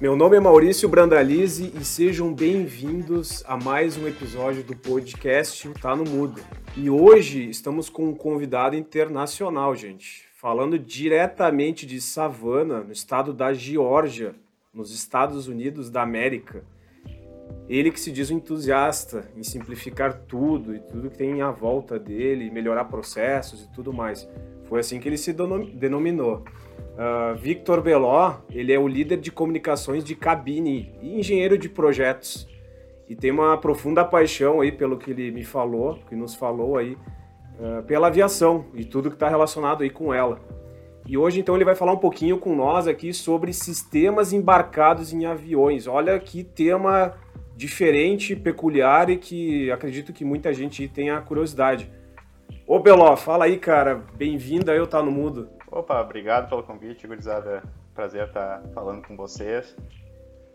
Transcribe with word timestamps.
Meu 0.00 0.16
nome 0.16 0.34
é 0.34 0.40
Maurício 0.40 0.88
Brandalize 0.88 1.74
e 1.78 1.84
sejam 1.84 2.32
bem-vindos 2.32 3.44
a 3.46 3.54
mais 3.58 3.98
um 3.98 4.08
episódio 4.08 4.62
do 4.64 4.74
podcast 4.74 5.68
Tá 5.74 5.94
no 5.94 6.04
Mudo. 6.04 6.40
E 6.74 6.88
hoje 6.88 7.50
estamos 7.50 7.90
com 7.90 8.08
um 8.08 8.14
convidado 8.14 8.74
internacional, 8.74 9.76
gente, 9.76 10.24
falando 10.36 10.78
diretamente 10.78 11.84
de 11.84 12.00
Savannah, 12.00 12.80
no 12.80 12.92
estado 12.92 13.34
da 13.34 13.52
Geórgia, 13.52 14.34
nos 14.72 14.90
Estados 14.90 15.48
Unidos 15.48 15.90
da 15.90 16.00
América. 16.00 16.64
Ele 17.68 17.90
que 17.90 18.00
se 18.00 18.10
diz 18.10 18.30
um 18.30 18.38
entusiasta 18.38 19.30
em 19.36 19.42
simplificar 19.42 20.22
tudo 20.26 20.74
e 20.74 20.80
tudo 20.80 21.10
que 21.10 21.18
tem 21.18 21.42
à 21.42 21.50
volta 21.50 21.98
dele, 21.98 22.50
melhorar 22.50 22.86
processos 22.86 23.64
e 23.64 23.68
tudo 23.70 23.92
mais. 23.92 24.26
Foi 24.64 24.80
assim 24.80 24.98
que 24.98 25.06
ele 25.06 25.18
se 25.18 25.34
denominou. 25.74 26.42
Uh, 27.00 27.34
Victor 27.34 27.80
Beló, 27.80 28.34
ele 28.50 28.74
é 28.74 28.78
o 28.78 28.86
líder 28.86 29.16
de 29.16 29.32
comunicações 29.32 30.04
de 30.04 30.14
cabine 30.14 30.92
e 31.00 31.18
engenheiro 31.18 31.56
de 31.56 31.66
projetos. 31.66 32.46
E 33.08 33.16
tem 33.16 33.30
uma 33.30 33.56
profunda 33.56 34.04
paixão 34.04 34.60
aí, 34.60 34.70
pelo 34.70 34.98
que 34.98 35.10
ele 35.10 35.30
me 35.30 35.42
falou, 35.42 35.98
que 36.06 36.14
nos 36.14 36.34
falou 36.34 36.76
aí, 36.76 36.98
uh, 37.58 37.82
pela 37.84 38.08
aviação 38.08 38.66
e 38.74 38.84
tudo 38.84 39.08
que 39.08 39.16
está 39.16 39.30
relacionado 39.30 39.82
aí 39.82 39.88
com 39.88 40.12
ela. 40.12 40.42
E 41.06 41.16
hoje, 41.16 41.40
então, 41.40 41.54
ele 41.54 41.64
vai 41.64 41.74
falar 41.74 41.94
um 41.94 41.98
pouquinho 41.98 42.36
com 42.36 42.54
nós 42.54 42.86
aqui 42.86 43.14
sobre 43.14 43.54
sistemas 43.54 44.34
embarcados 44.34 45.10
em 45.10 45.24
aviões. 45.24 45.86
Olha 45.86 46.20
que 46.20 46.44
tema 46.44 47.14
diferente, 47.56 48.36
peculiar 48.36 49.08
e 49.08 49.16
que 49.16 49.70
acredito 49.70 50.12
que 50.12 50.22
muita 50.22 50.52
gente 50.52 50.86
tenha 50.86 51.18
curiosidade. 51.22 51.90
Ô 52.66 52.78
Beló, 52.78 53.16
fala 53.16 53.46
aí, 53.46 53.56
cara. 53.56 54.04
Bem-vindo 54.14 54.70
aí 54.70 54.76
eu 54.76 54.86
Tá 54.86 55.02
No 55.02 55.10
Mudo. 55.10 55.48
Opa, 55.70 56.00
obrigado 56.00 56.48
pelo 56.48 56.64
convite, 56.64 57.06
gurizada. 57.06 57.62
Prazer 57.94 58.26
estar 58.26 58.60
falando 58.74 59.06
com 59.06 59.16
vocês. 59.16 59.76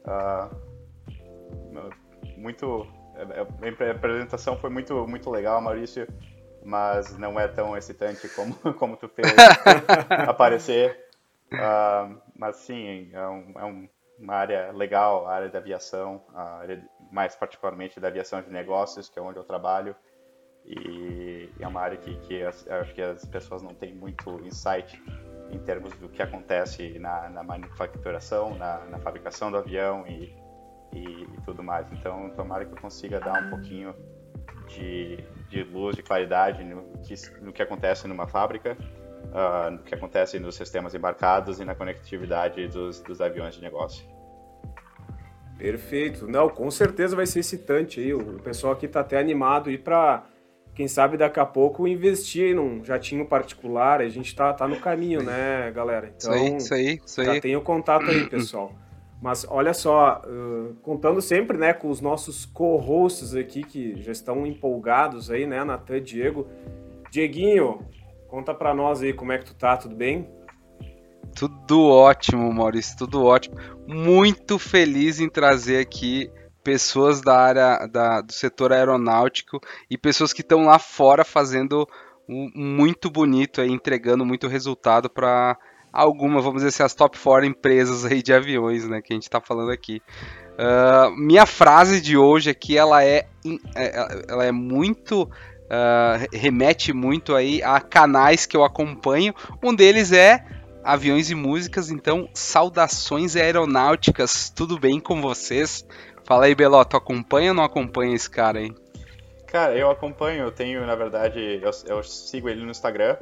Uh, 0.06 0.50
muito... 2.38 2.86
É, 3.16 3.42
é, 3.42 3.88
a 3.88 3.92
apresentação 3.92 4.58
foi 4.58 4.70
muito, 4.70 5.08
muito 5.08 5.30
legal, 5.30 5.62
Maurício, 5.62 6.06
mas 6.66 7.18
não 7.18 7.40
é 7.40 7.48
tão 7.48 7.78
excitante 7.78 8.28
como, 8.30 8.56
como 8.76 8.98
tu 8.98 9.08
fez 9.08 9.34
aparecer. 10.28 11.08
Uh, 11.54 12.22
mas 12.36 12.58
sim, 12.58 13.10
é, 13.14 13.28
um, 13.28 13.54
é 13.56 13.64
um, 13.64 13.88
uma 14.20 14.34
área 14.34 14.72
legal, 14.74 15.28
a 15.28 15.34
área 15.36 15.50
da 15.50 15.60
aviação, 15.60 16.26
área, 16.34 16.86
mais 17.10 17.38
particularmente 17.38 18.02
da 18.02 18.10
aviação 18.10 18.42
de 18.42 18.50
negócios, 18.50 19.08
que 19.08 19.18
é 19.18 19.22
onde 19.22 19.40
eu 19.40 19.46
trabalho. 19.46 19.96
E 20.66 21.35
é 21.60 21.68
uma 21.68 21.82
área 21.82 21.98
que, 21.98 22.16
que 22.22 22.44
acho 22.44 22.94
que 22.94 23.02
as 23.02 23.26
pessoas 23.26 23.62
não 23.62 23.74
têm 23.74 23.94
muito 23.94 24.40
insight 24.46 25.02
em 25.52 25.60
termos 25.60 25.94
do 25.98 26.10
que 26.10 26.22
acontece 26.22 26.98
na, 27.00 27.30
na 27.30 27.44
manufaturação, 27.44 28.56
na, 28.56 28.80
na, 28.86 29.00
fabricação 29.00 29.52
do 29.52 29.58
avião 29.58 30.06
e, 30.08 30.36
e, 30.94 31.24
e, 31.24 31.42
tudo 31.46 31.64
mais. 31.64 31.92
Então, 31.92 32.30
tomara 32.32 32.66
que 32.66 32.74
eu 32.74 32.82
consiga 32.82 33.20
dar 33.20 33.44
um 33.44 33.50
pouquinho 33.50 33.96
de, 34.68 35.18
de 35.50 35.64
luz, 35.64 35.96
de 35.96 36.04
claridade 36.04 36.64
no 36.64 36.84
que, 37.04 37.14
no 37.42 37.54
que 37.54 37.62
acontece 37.62 38.08
numa 38.08 38.28
fábrica, 38.28 38.76
uh, 38.76 39.72
no 39.72 39.80
que 39.80 39.94
acontece 39.94 40.40
nos 40.40 40.56
sistemas 40.56 40.96
embarcados 40.96 41.60
e 41.60 41.66
na 41.66 41.76
conectividade 41.76 42.68
dos, 42.68 43.02
dos 43.02 43.22
aviões 43.22 43.56
de 43.56 43.62
negócio. 43.62 44.06
Perfeito. 45.58 46.28
Não, 46.28 46.50
com 46.50 46.70
certeza 46.70 47.16
vai 47.16 47.26
ser 47.26 47.40
excitante 47.40 48.00
aí. 48.00 48.14
O 48.14 48.40
pessoal 48.40 48.74
aqui 48.74 48.88
está 48.88 49.00
até 49.00 49.18
animado 49.18 49.72
ir 49.72 49.84
para 49.84 50.26
quem 50.76 50.90
sabe 50.90 51.16
daqui 51.16 51.40
a 51.40 51.46
pouco 51.46 51.88
investir 51.88 52.54
num 52.54 52.84
jatinho 52.84 53.26
particular, 53.26 54.02
a 54.02 54.10
gente 54.10 54.36
tá, 54.36 54.54
tá 54.54 54.68
no 54.68 54.78
caminho, 54.78 55.24
né, 55.24 55.72
galera? 55.74 56.14
Então, 56.16 56.36
isso 56.36 56.44
aí, 56.44 56.58
isso 56.58 56.74
aí, 56.74 57.02
isso 57.06 57.22
aí. 57.22 57.28
Já 57.28 57.42
tem 57.42 57.56
o 57.56 57.62
contato 57.62 58.06
aí, 58.12 58.28
pessoal. 58.30 58.74
Mas 59.22 59.46
olha 59.50 59.74
só, 59.74 60.22
uh, 60.28 60.76
contando 60.84 61.22
sempre 61.22 61.58
né, 61.58 61.74
com 61.74 61.90
os 61.90 62.02
nossos 62.02 62.46
co-hosts 62.46 63.34
aqui 63.34 63.64
que 63.64 64.00
já 64.02 64.12
estão 64.12 64.46
empolgados 64.46 65.32
aí, 65.32 65.48
né, 65.48 65.64
Natan 65.64 65.98
e 65.98 66.02
Diego. 66.02 66.46
Dieguinho, 67.10 67.80
conta 68.28 68.54
pra 68.54 68.74
nós 68.74 69.02
aí 69.02 69.14
como 69.14 69.32
é 69.32 69.38
que 69.38 69.46
tu 69.46 69.56
tá, 69.56 69.78
tudo 69.78 69.96
bem? 69.96 70.30
Tudo 71.34 71.88
ótimo, 71.88 72.54
Maurício, 72.54 72.98
tudo 72.98 73.24
ótimo. 73.24 73.56
Muito 73.88 74.60
feliz 74.60 75.22
em 75.22 75.30
trazer 75.30 75.80
aqui 75.80 76.30
pessoas 76.66 77.22
da 77.22 77.38
área 77.38 77.88
da, 77.88 78.22
do 78.22 78.34
setor 78.34 78.74
aeronáutico 78.74 79.62
e 79.88 79.96
pessoas 79.96 80.34
que 80.34 80.42
estão 80.42 80.66
lá 80.66 80.80
fora 80.80 81.24
fazendo 81.24 81.88
um, 82.28 82.50
muito 82.56 83.08
bonito, 83.08 83.62
aí, 83.62 83.70
entregando 83.70 84.26
muito 84.26 84.48
resultado 84.48 85.08
para 85.08 85.56
alguma, 85.94 86.42
vamos 86.42 86.64
dizer 86.64 86.70
assim, 86.70 86.82
as 86.82 86.96
top 86.96 87.20
4 87.20 87.46
empresas 87.46 88.04
aí 88.04 88.24
de 88.24 88.34
aviões, 88.34 88.90
né, 88.90 89.00
que 89.00 89.14
a 89.14 89.16
gente 89.16 89.24
está 89.24 89.40
falando 89.40 89.70
aqui. 89.70 90.02
Uh, 90.56 91.16
minha 91.16 91.46
frase 91.46 92.02
de 92.02 92.18
hoje 92.18 92.50
aqui, 92.50 92.76
ela 92.76 93.04
é, 93.04 93.28
é 93.76 94.24
ela 94.28 94.44
é 94.44 94.52
muito 94.52 95.24
uh, 95.24 96.28
remete 96.34 96.94
muito 96.94 97.36
aí 97.36 97.62
a 97.62 97.80
canais 97.80 98.48
que 98.48 98.58
eu 98.58 98.64
acompanho. 98.64 99.36
Um 99.64 99.76
deles 99.76 100.12
é 100.12 100.44
aviões 100.84 101.30
e 101.30 101.36
músicas, 101.36 101.92
então 101.92 102.28
saudações 102.34 103.36
aeronáuticas, 103.36 104.50
tudo 104.50 104.80
bem 104.80 105.00
com 105.00 105.22
vocês? 105.22 105.86
Fala 106.26 106.46
aí, 106.46 106.56
Beló, 106.56 106.84
tu 106.84 106.98
acompanha 106.98 107.52
ou 107.52 107.56
não 107.56 107.64
acompanha 107.64 108.16
esse 108.16 108.30
cara 108.30 108.58
aí? 108.58 108.74
Cara, 109.46 109.78
eu 109.78 109.92
acompanho, 109.92 110.44
eu 110.44 110.52
tenho, 110.52 110.86
na 110.86 110.96
verdade, 110.96 111.62
eu, 111.62 111.72
eu 111.86 112.04
sigo 112.04 112.50
ele 112.50 112.64
no 112.64 112.72
Instagram. 112.72 113.16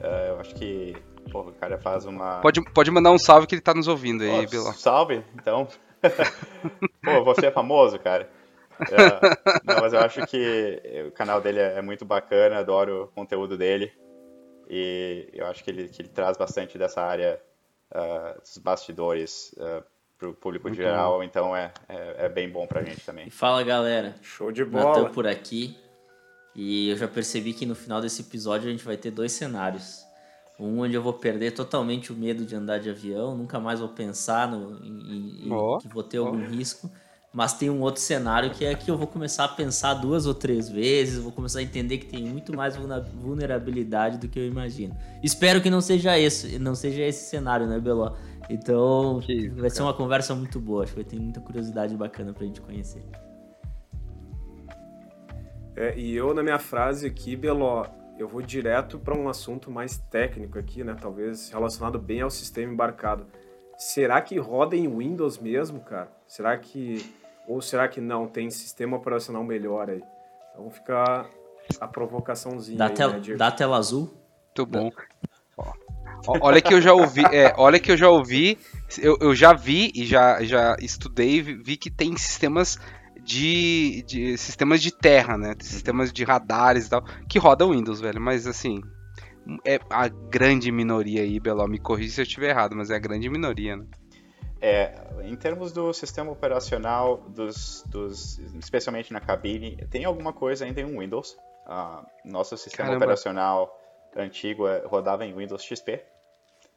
Uh, 0.00 0.28
eu 0.28 0.40
acho 0.40 0.54
que, 0.54 0.96
pô, 1.30 1.40
o 1.40 1.52
cara 1.52 1.76
faz 1.76 2.06
uma. 2.06 2.40
Pode, 2.40 2.62
pode 2.72 2.90
mandar 2.90 3.10
um 3.10 3.18
salve 3.18 3.48
que 3.48 3.54
ele 3.56 3.62
tá 3.62 3.74
nos 3.74 3.88
ouvindo 3.88 4.22
aí, 4.22 4.46
oh, 4.46 4.48
Beló. 4.48 4.72
Salve, 4.72 5.24
então. 5.34 5.66
pô, 7.02 7.24
você 7.24 7.46
é 7.46 7.50
famoso, 7.50 7.98
cara. 7.98 8.30
Uh, 8.80 9.60
não, 9.64 9.80
mas 9.80 9.92
eu 9.92 10.00
acho 10.00 10.24
que 10.26 10.80
o 11.08 11.10
canal 11.10 11.40
dele 11.40 11.58
é 11.58 11.82
muito 11.82 12.04
bacana, 12.04 12.58
adoro 12.58 13.04
o 13.04 13.08
conteúdo 13.08 13.58
dele. 13.58 13.92
E 14.70 15.28
eu 15.32 15.46
acho 15.46 15.64
que 15.64 15.70
ele, 15.70 15.88
que 15.88 16.00
ele 16.00 16.08
traz 16.08 16.36
bastante 16.36 16.78
dessa 16.78 17.02
área 17.02 17.40
uh, 17.92 18.40
dos 18.40 18.58
bastidores 18.58 19.54
uh, 19.58 19.84
para 20.24 20.30
o 20.30 20.34
público 20.34 20.68
Muito 20.68 20.76
geral, 20.76 21.18
bom. 21.18 21.22
então 21.22 21.56
é, 21.56 21.72
é, 21.88 22.26
é, 22.26 22.28
bem 22.28 22.48
bom 22.48 22.66
para 22.66 22.80
a 22.80 22.84
gente 22.84 23.04
também. 23.04 23.28
Fala 23.28 23.62
galera, 23.62 24.14
show 24.22 24.50
de 24.50 24.64
bola. 24.64 25.00
Natan 25.00 25.12
por 25.12 25.26
aqui 25.26 25.76
e 26.54 26.90
eu 26.90 26.96
já 26.96 27.08
percebi 27.08 27.52
que 27.52 27.66
no 27.66 27.74
final 27.74 28.00
desse 28.00 28.22
episódio 28.22 28.68
a 28.68 28.70
gente 28.70 28.84
vai 28.84 28.96
ter 28.96 29.10
dois 29.10 29.32
cenários. 29.32 30.04
Um 30.58 30.80
onde 30.80 30.94
eu 30.94 31.02
vou 31.02 31.12
perder 31.12 31.50
totalmente 31.50 32.12
o 32.12 32.16
medo 32.16 32.46
de 32.46 32.54
andar 32.54 32.78
de 32.78 32.88
avião, 32.88 33.36
nunca 33.36 33.58
mais 33.58 33.80
vou 33.80 33.88
pensar 33.88 34.48
no, 34.48 34.78
em, 34.84 35.48
em 35.48 35.52
oh, 35.52 35.78
que 35.78 35.88
vou 35.88 36.02
ter 36.02 36.20
oh. 36.20 36.26
algum 36.26 36.46
risco. 36.46 36.88
Mas 37.32 37.52
tem 37.52 37.68
um 37.68 37.80
outro 37.80 38.00
cenário 38.00 38.50
que 38.50 38.64
é 38.64 38.72
que 38.76 38.88
eu 38.88 38.96
vou 38.96 39.08
começar 39.08 39.46
a 39.46 39.48
pensar 39.48 39.94
duas 39.94 40.24
ou 40.24 40.32
três 40.32 40.68
vezes, 40.68 41.18
vou 41.18 41.32
começar 41.32 41.58
a 41.58 41.62
entender 41.62 41.98
que 41.98 42.06
tem 42.06 42.24
muito 42.24 42.56
mais 42.56 42.76
vulnerabilidade 42.76 44.18
do 44.18 44.28
que 44.28 44.38
eu 44.38 44.46
imagino. 44.46 44.96
Espero 45.20 45.60
que 45.60 45.68
não 45.68 45.80
seja 45.80 46.16
esse, 46.16 46.60
não 46.60 46.76
seja 46.76 47.02
esse 47.02 47.28
cenário, 47.28 47.66
né, 47.66 47.80
Beló? 47.80 48.14
Então, 48.48 49.20
isso, 49.26 49.54
vai 49.56 49.70
ser 49.70 49.82
uma 49.82 49.94
conversa 49.94 50.34
muito 50.34 50.60
boa. 50.60 50.84
Acho 50.84 50.92
que 50.92 51.02
vai 51.02 51.10
ter 51.10 51.18
muita 51.18 51.40
curiosidade 51.40 51.96
bacana 51.96 52.32
pra 52.32 52.44
gente 52.44 52.60
conhecer. 52.60 53.02
É, 55.76 55.96
e 55.98 56.14
eu, 56.14 56.32
na 56.34 56.42
minha 56.42 56.58
frase 56.58 57.06
aqui, 57.06 57.34
Beló, 57.34 57.86
eu 58.18 58.28
vou 58.28 58.42
direto 58.42 58.98
para 58.98 59.16
um 59.16 59.28
assunto 59.28 59.70
mais 59.70 59.98
técnico 59.98 60.58
aqui, 60.58 60.84
né? 60.84 60.96
Talvez 61.00 61.50
relacionado 61.50 61.98
bem 61.98 62.20
ao 62.20 62.30
sistema 62.30 62.72
embarcado. 62.72 63.26
Será 63.76 64.20
que 64.20 64.38
roda 64.38 64.76
em 64.76 64.88
Windows 64.88 65.38
mesmo, 65.38 65.80
cara? 65.80 66.12
Será 66.28 66.56
que. 66.56 67.04
Ou 67.48 67.60
será 67.60 67.88
que 67.88 68.00
não? 68.00 68.26
Tem 68.26 68.48
sistema 68.50 68.96
operacional 68.96 69.42
melhor 69.42 69.90
aí? 69.90 70.02
Então 70.52 70.70
fica 70.70 71.28
a 71.80 71.88
provocaçãozinha. 71.88 72.78
Da, 72.78 72.86
aí, 72.86 72.94
tel 72.94 73.10
né, 73.10 73.36
da 73.36 73.50
tela 73.50 73.76
azul? 73.76 74.14
Muito 74.56 74.66
bom. 74.66 74.90
Olha 76.26 76.60
que 76.60 76.72
eu 76.72 76.80
já 76.80 76.92
ouvi, 76.92 77.22
é, 77.32 77.52
olha 77.56 77.78
que 77.78 77.92
eu 77.92 77.96
já 77.96 78.08
ouvi, 78.08 78.58
eu, 78.98 79.16
eu 79.20 79.34
já 79.34 79.52
vi 79.52 79.92
e 79.94 80.04
já, 80.04 80.42
já 80.42 80.76
estudei, 80.80 81.42
vi 81.42 81.76
que 81.76 81.90
tem 81.90 82.16
sistemas 82.16 82.78
de, 83.22 84.02
de 84.06 84.36
sistemas 84.36 84.80
de 84.80 84.90
terra, 84.90 85.36
né? 85.36 85.54
Sistemas 85.60 86.12
de 86.12 86.24
radares 86.24 86.86
e 86.86 86.90
tal, 86.90 87.04
que 87.28 87.38
rodam 87.38 87.70
Windows, 87.70 88.00
velho. 88.00 88.20
Mas 88.20 88.46
assim, 88.46 88.80
é 89.66 89.78
a 89.90 90.08
grande 90.08 90.70
minoria 90.70 91.22
aí, 91.22 91.38
Belo. 91.40 91.66
Me 91.68 91.78
corrija 91.78 92.14
se 92.14 92.20
eu 92.20 92.24
estiver 92.24 92.50
errado, 92.50 92.76
mas 92.76 92.90
é 92.90 92.96
a 92.96 92.98
grande 92.98 93.28
minoria, 93.28 93.76
né? 93.76 93.86
É, 94.60 94.94
em 95.24 95.36
termos 95.36 95.72
do 95.72 95.92
sistema 95.92 96.30
operacional, 96.32 97.18
dos, 97.28 97.84
dos, 97.86 98.38
especialmente 98.58 99.12
na 99.12 99.20
cabine, 99.20 99.76
tem 99.90 100.04
alguma 100.04 100.32
coisa 100.32 100.64
ainda 100.64 100.80
em 100.80 100.98
Windows. 100.98 101.36
Uh, 101.66 102.04
nosso 102.24 102.56
sistema 102.56 102.88
Caramba. 102.88 103.04
operacional 103.04 103.70
antigo 104.16 104.68
é, 104.68 104.84
rodava 104.86 105.24
em 105.24 105.34
Windows 105.34 105.62
XP. 105.62 106.02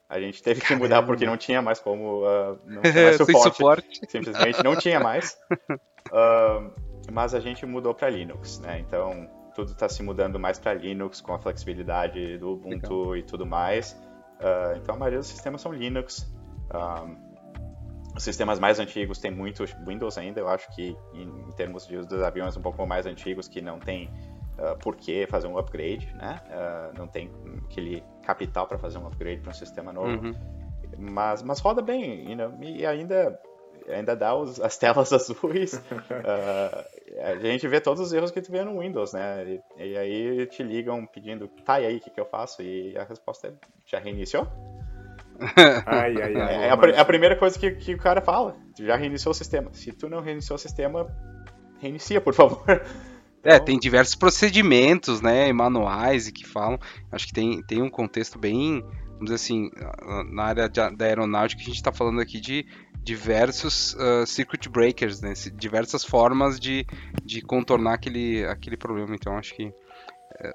A 0.10 0.20
gente 0.20 0.42
teve 0.42 0.62
que 0.62 0.74
mudar 0.76 1.04
porque 1.04 1.26
não 1.26 1.36
tinha 1.36 1.62
mais 1.62 1.80
como. 1.80 2.24
Uh, 2.24 2.60
não 2.66 2.82
tinha 2.82 3.04
mais 3.04 3.18
suporte, 3.18 3.58
suporte. 3.58 4.02
Simplesmente 4.08 4.64
não 4.64 4.76
tinha 4.76 5.00
mais. 5.00 5.38
Uh, 5.70 6.72
mas 7.12 7.34
a 7.34 7.40
gente 7.40 7.66
mudou 7.66 7.94
para 7.94 8.10
Linux, 8.10 8.60
né? 8.60 8.80
Então 8.80 9.30
tudo 9.54 9.72
está 9.72 9.90
se 9.90 10.02
mudando 10.04 10.40
mais 10.40 10.60
para 10.60 10.74
Linux 10.74 11.20
com 11.20 11.34
a 11.34 11.40
flexibilidade 11.40 12.38
do 12.38 12.52
Ubuntu 12.54 13.00
Legal. 13.00 13.18
e 13.18 13.24
tudo 13.24 13.46
mais. 13.46 13.94
Uh, 14.40 14.78
então 14.78 14.96
a 14.96 14.98
maioria 14.98 15.20
dos 15.20 15.28
sistemas 15.28 15.62
são 15.62 15.74
Linux. 15.74 16.32
os 18.16 18.24
sistemas 18.24 18.60
mais 18.60 18.80
antigos 18.80 19.20
têm 19.20 19.32
muito 19.32 19.66
Windows 19.86 20.18
ainda, 20.18 20.40
eu 20.40 20.48
acho 20.48 20.74
que 20.74 20.96
em, 21.14 21.24
em 21.24 21.52
termos 21.54 21.86
de 21.86 21.98
dos 21.98 22.22
aviões 22.22 22.56
um 22.56 22.62
pouco 22.62 22.86
mais 22.86 23.06
antigos 23.06 23.48
que 23.48 23.62
não 23.62 23.80
tem 23.80 24.10
uh, 24.60 24.78
por 24.80 24.96
que 24.96 25.26
fazer 25.28 25.48
um 25.48 25.58
upgrade, 25.58 26.14
né? 26.16 26.42
Uh, 26.48 26.98
não 26.98 27.08
tem 27.08 27.32
aquele 27.66 28.04
capital 28.24 28.68
para 28.68 28.78
fazer 28.78 28.98
um 28.98 29.08
upgrade 29.08 29.42
para 29.42 29.52
um 29.52 29.54
sistema 29.54 29.92
novo. 29.94 30.28
Uhum. 30.28 30.36
Mas, 30.98 31.44
mas 31.44 31.60
roda 31.60 31.82
bem, 31.82 32.30
you 32.30 32.36
know, 32.36 32.54
e 32.62 32.86
ainda 32.86 33.40
ainda 33.90 34.16
dá 34.16 34.36
os, 34.36 34.60
as 34.60 34.78
telas 34.78 35.12
azuis. 35.14 35.74
uh, 35.74 37.22
a 37.22 37.36
gente 37.36 37.68
vê 37.68 37.80
todos 37.80 38.02
os 38.02 38.14
erros 38.14 38.32
que 38.32 38.42
tu 38.42 38.52
vê 38.52 38.64
no 38.64 38.80
Windows, 38.80 39.14
né? 39.14 39.62
E, 39.78 39.92
e 39.92 39.98
aí 39.98 40.46
te 40.48 40.64
ligam 40.64 41.06
pedindo, 41.06 41.48
tá, 41.66 41.80
e 41.80 41.86
aí, 41.86 41.98
o 41.98 42.00
que, 42.00 42.10
que 42.10 42.20
eu 42.20 42.26
faço? 42.26 42.62
E 42.62 42.98
a 42.98 43.04
resposta 43.04 43.48
é, 43.48 43.54
já 43.86 44.00
reiniciou? 44.00 44.48
ai, 45.86 46.16
ai, 46.22 46.36
ai, 46.36 46.56
é, 46.66 46.70
a, 46.70 46.74
é 46.74 47.00
a, 47.00 47.06
primeira 47.06 47.36
coisa 47.36 47.58
que, 47.58 47.72
que 47.72 47.94
o 47.94 47.98
cara 47.98 48.22
fala. 48.22 48.56
Já 48.80 48.96
reiniciou 48.96 49.32
o 49.32 49.36
sistema. 49.36 49.70
Se 49.74 49.92
tu 49.92 50.10
não 50.10 50.20
reiniciou 50.20 50.56
o 50.56 50.60
sistema, 50.60 51.08
reinicia, 51.80 52.20
por 52.20 52.34
favor. 52.34 52.66
É, 53.48 53.54
então... 53.56 53.66
tem 53.66 53.80
diversos 53.80 54.14
procedimentos, 54.14 55.22
né, 55.22 55.54
manuais 55.54 56.28
e 56.28 56.34
que 56.34 56.46
falam. 56.46 56.78
Acho 57.10 57.28
que 57.28 57.34
tem, 57.34 57.64
tem 57.64 57.82
um 57.82 57.90
contexto 57.90 58.38
bem, 58.38 58.84
vamos 59.12 59.32
dizer 59.32 59.36
assim, 59.36 59.72
na 60.34 60.44
área 60.44 60.68
de, 60.68 60.90
da 60.98 61.06
aeronáutica, 61.06 61.62
a 61.62 61.66
gente 61.66 61.76
está 61.76 61.94
falando 61.94 62.20
aqui 62.20 62.42
de 62.42 62.66
diversos 63.02 63.94
uh, 63.94 64.28
circuit 64.28 64.68
breakers, 64.68 65.22
né, 65.22 65.32
diversas 65.54 66.04
formas 66.04 66.60
de, 66.60 66.86
de 67.24 67.42
contornar 67.42 67.94
aquele, 67.94 68.46
aquele 68.46 68.76
problema. 68.76 69.16
Então, 69.16 69.38
acho 69.38 69.56
que 69.56 69.68
uh, 69.68 69.74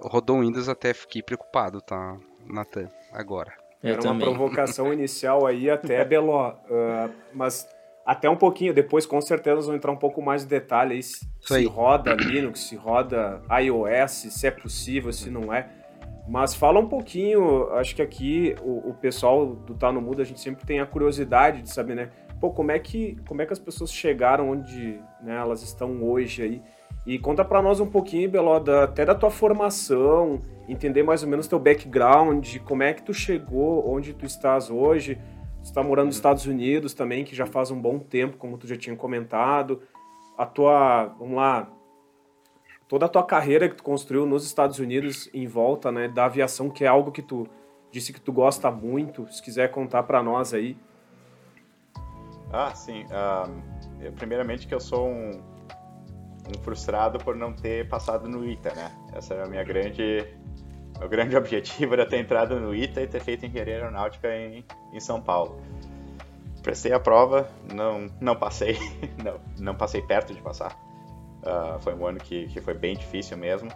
rodou 0.03 0.41
Windows 0.41 0.69
até 0.69 0.93
fiquei 0.93 1.23
preocupado, 1.23 1.81
tá, 1.81 2.19
Nathan, 2.47 2.91
agora. 3.11 3.55
Eu 3.83 3.95
Era 3.95 4.03
também. 4.03 4.29
uma 4.29 4.37
provocação 4.37 4.93
inicial 4.93 5.47
aí 5.47 5.71
até, 5.71 6.05
Beló. 6.05 6.53
Uh, 6.71 7.11
mas 7.33 7.67
até 8.05 8.29
um 8.29 8.37
pouquinho, 8.37 8.75
depois 8.75 9.07
com 9.07 9.21
certeza 9.21 9.61
vamos 9.61 9.77
entrar 9.77 9.93
um 9.93 9.97
pouco 9.97 10.21
mais 10.21 10.43
de 10.43 10.49
detalhe 10.49 10.95
aí, 10.95 11.03
se, 11.03 11.27
se 11.41 11.65
roda 11.67 12.15
Linux, 12.15 12.61
se 12.61 12.77
roda 12.77 13.41
iOS, 13.61 14.11
se 14.31 14.47
é 14.47 14.51
possível, 14.51 15.13
se 15.13 15.31
não 15.31 15.53
é. 15.53 15.69
Mas 16.29 16.55
fala 16.55 16.79
um 16.79 16.89
pouquinho, 16.89 17.73
acho 17.75 17.97
que 17.97 18.03
aqui 18.03 18.55
o, 18.63 18.91
o 18.91 18.95
pessoal 18.95 19.47
do 19.47 19.75
Tá 19.75 19.91
no 19.91 20.01
Mudo, 20.01 20.23
a 20.23 20.25
gente 20.25 20.41
sempre 20.41 20.65
tem 20.65 20.81
a 20.81 20.87
curiosidade 20.87 21.63
de 21.63 21.71
saber, 21.71 21.95
né? 21.95 22.11
Pô, 22.41 22.51
como 22.51 22.73
é 22.73 22.79
que, 22.79 23.17
como 23.27 23.43
é 23.43 23.47
que 23.47 23.53
as 23.53 23.59
pessoas 23.59 23.93
chegaram 23.93 24.51
onde 24.51 25.01
né, 25.23 25.37
elas 25.37 25.63
estão 25.63 26.03
hoje 26.03 26.43
aí? 26.43 26.63
E 27.07 27.19
conta 27.19 27.45
para 27.45 27.61
nós 27.61 27.81
um 27.81 27.87
pouquinho, 27.87 28.31
Beló, 28.31 28.59
da, 28.61 28.85
até 28.85 29.05
da 29.05 29.15
tua 29.15 29.31
formação, 29.31 30.41
entender 30.69 31.03
mais 31.03 31.23
ou 31.23 31.29
menos 31.29 31.49
teu 31.49 31.59
background, 31.59 32.59
como 32.65 32.83
é 32.83 32.93
que 32.93 33.03
tu 33.03 33.13
chegou 33.13 33.89
onde 33.89 34.13
tu 34.15 34.25
estás 34.25 34.71
hoje. 34.71 35.19
Está 35.63 35.83
morando 35.83 36.07
nos 36.07 36.17
Estados 36.17 36.47
Unidos 36.47 36.93
também, 36.95 37.25
que 37.25 37.35
já 37.35 37.47
faz 37.47 37.71
um 37.71 37.81
bom 37.81 37.99
tempo, 37.99 38.37
como 38.37 38.59
tu 38.59 38.67
já 38.67 38.77
tinha 38.77 38.97
comentado. 38.97 39.83
A 40.37 40.45
tua, 40.45 41.07
vamos 41.19 41.37
lá, 41.37 41.71
toda 42.89 43.07
a 43.07 43.09
tua 43.09 43.25
carreira 43.25 43.69
que 43.69 43.77
tu 43.77 43.83
construiu 43.83 44.27
nos 44.27 44.45
Estados 44.45 44.79
Unidos 44.79 45.31
em 45.33 45.47
volta, 45.47 45.93
né, 45.93 46.09
da 46.09 46.25
aviação, 46.25 46.69
que 46.69 46.85
é 46.85 46.89
algo 46.89 47.13
que 47.13 47.23
tu 47.23 47.47
disse 47.91 48.13
que 48.13 48.21
tu 48.21 48.33
gosta 48.33 48.71
muito. 48.71 49.31
Se 49.33 49.43
quiser 49.43 49.71
contar 49.71 50.03
para 50.03 50.23
nós 50.23 50.53
aí. 50.53 50.77
Ah, 52.53 52.75
sim. 52.75 53.05
Uh, 53.05 54.13
primeiramente 54.13 54.67
que 54.67 54.75
eu 54.75 54.81
sou 54.81 55.09
um 55.09 55.53
um 56.49 56.63
frustrado 56.63 57.19
por 57.19 57.37
não 57.37 57.53
ter 57.53 57.89
passado 57.89 58.29
no 58.29 58.45
ITA, 58.45 58.75
né? 58.75 58.93
Essa 59.13 59.35
era 59.35 59.45
a 59.45 59.49
minha 59.49 59.63
grande 59.63 60.27
meu 61.03 61.09
grande 61.09 61.37
objetivo 61.37 61.95
era 61.95 62.07
ter 62.07 62.19
entrado 62.19 62.59
no 62.59 62.75
ITA 62.75 63.03
e 63.03 63.07
ter 63.07 63.21
feito 63.21 63.45
engenharia 63.45 63.75
aeronáutica 63.75 64.29
em, 64.35 64.65
em 64.93 65.01
São 65.01 65.21
Paulo. 65.21 65.61
Prestei 66.63 66.93
a 66.93 67.01
prova, 67.01 67.51
não, 67.75 68.07
não 68.21 68.37
passei, 68.37 68.79
não, 69.23 69.41
não 69.59 69.75
passei 69.75 70.01
perto 70.01 70.33
de 70.33 70.41
passar. 70.41 70.73
Uh, 71.43 71.79
foi 71.81 71.93
um 71.93 72.07
ano 72.07 72.21
que, 72.21 72.47
que 72.47 72.61
foi 72.61 72.75
bem 72.75 72.97
difícil 72.97 73.37
mesmo. 73.37 73.69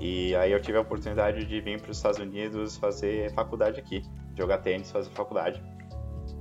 E 0.00 0.34
aí 0.36 0.52
eu 0.52 0.60
tive 0.60 0.78
a 0.78 0.80
oportunidade 0.80 1.44
de 1.44 1.60
vir 1.60 1.80
para 1.80 1.90
os 1.90 1.98
Estados 1.98 2.18
Unidos 2.18 2.76
fazer 2.78 3.32
faculdade 3.34 3.78
aqui, 3.78 4.02
jogar 4.34 4.58
tênis, 4.58 4.90
fazer 4.90 5.10
faculdade. 5.10 5.62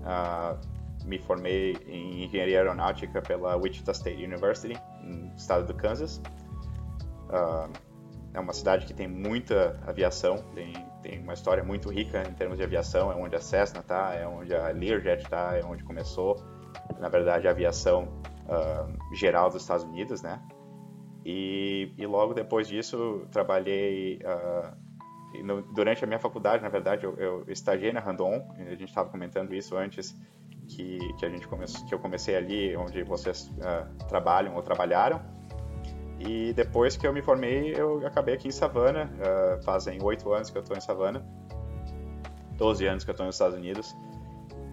Uh, 0.03 0.57
me 1.05 1.19
formei 1.19 1.75
em 1.85 2.23
engenharia 2.23 2.59
aeronáutica 2.59 3.21
pela 3.21 3.57
Wichita 3.57 3.91
State 3.91 4.23
University, 4.23 4.79
no 5.03 5.35
estado 5.35 5.65
do 5.65 5.73
Kansas. 5.73 6.21
Uh, 7.29 7.86
é 8.37 8.39
uma 8.39 8.53
cidade 8.53 8.85
que 8.85 8.93
tem 8.93 9.07
muita 9.07 9.79
aviação, 9.85 10.37
tem, 10.53 10.71
tem 11.01 11.19
uma 11.19 11.33
história 11.33 11.63
muito 11.63 11.89
rica 11.89 12.21
em 12.21 12.33
termos 12.33 12.57
de 12.57 12.63
aviação, 12.63 13.11
é 13.11 13.15
onde 13.15 13.35
a 13.35 13.41
Cessna 13.41 13.79
está, 13.79 14.13
é 14.13 14.27
onde 14.27 14.53
a 14.53 14.69
Learjet 14.69 15.23
está, 15.23 15.57
é 15.57 15.65
onde 15.65 15.83
começou, 15.83 16.37
na 16.99 17.09
verdade, 17.09 17.47
a 17.47 17.51
aviação 17.51 18.07
uh, 18.45 19.15
geral 19.15 19.49
dos 19.49 19.63
Estados 19.63 19.83
Unidos, 19.83 20.21
né? 20.21 20.39
E, 21.25 21.91
e 21.97 22.05
logo 22.05 22.33
depois 22.33 22.67
disso, 22.67 23.25
trabalhei... 23.31 24.17
Uh, 24.17 24.87
no, 25.43 25.61
durante 25.73 26.03
a 26.03 26.07
minha 26.07 26.19
faculdade, 26.19 26.63
na 26.63 26.69
verdade, 26.69 27.05
eu, 27.05 27.15
eu 27.17 27.43
estagiei 27.47 27.91
na 27.91 27.99
Randon, 27.99 28.47
a 28.55 28.69
gente 28.69 28.85
estava 28.85 29.09
comentando 29.09 29.53
isso 29.53 29.75
antes, 29.75 30.15
que, 30.67 30.99
que, 31.17 31.25
a 31.25 31.29
gente 31.29 31.47
que 31.47 31.93
eu 31.93 31.99
comecei 31.99 32.35
ali, 32.35 32.75
onde 32.77 33.01
vocês 33.03 33.47
uh, 33.47 34.07
trabalham 34.07 34.55
ou 34.55 34.61
trabalharam. 34.61 35.36
E 36.19 36.53
depois 36.53 36.97
que 36.97 37.05
eu 37.05 37.13
me 37.13 37.21
formei, 37.21 37.73
eu 37.75 38.05
acabei 38.05 38.35
aqui 38.35 38.47
em 38.47 38.51
Savannah. 38.51 39.05
Uh, 39.05 39.63
fazem 39.63 39.99
oito 40.01 40.31
anos 40.33 40.49
que 40.49 40.57
eu 40.57 40.61
estou 40.61 40.75
em 40.75 40.81
Savannah. 40.81 41.23
Doze 42.57 42.87
anos 42.87 43.03
que 43.03 43.09
eu 43.09 43.13
estou 43.13 43.25
nos 43.25 43.35
Estados 43.35 43.55
Unidos. 43.55 43.95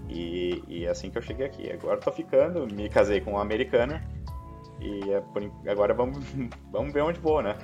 E, 0.08 0.62
e 0.66 0.84
é 0.84 0.90
assim 0.90 1.10
que 1.10 1.18
eu 1.18 1.22
cheguei 1.22 1.46
aqui. 1.46 1.70
Agora 1.70 1.98
estou 1.98 2.12
ficando, 2.12 2.66
me 2.72 2.88
casei 2.88 3.20
com 3.20 3.32
uma 3.32 3.42
americana. 3.42 4.02
E 4.80 5.10
é 5.10 5.20
por, 5.20 5.42
agora 5.68 5.92
vamos, 5.92 6.18
vamos 6.72 6.92
ver 6.92 7.02
onde 7.02 7.20
vou, 7.20 7.42
né? 7.42 7.56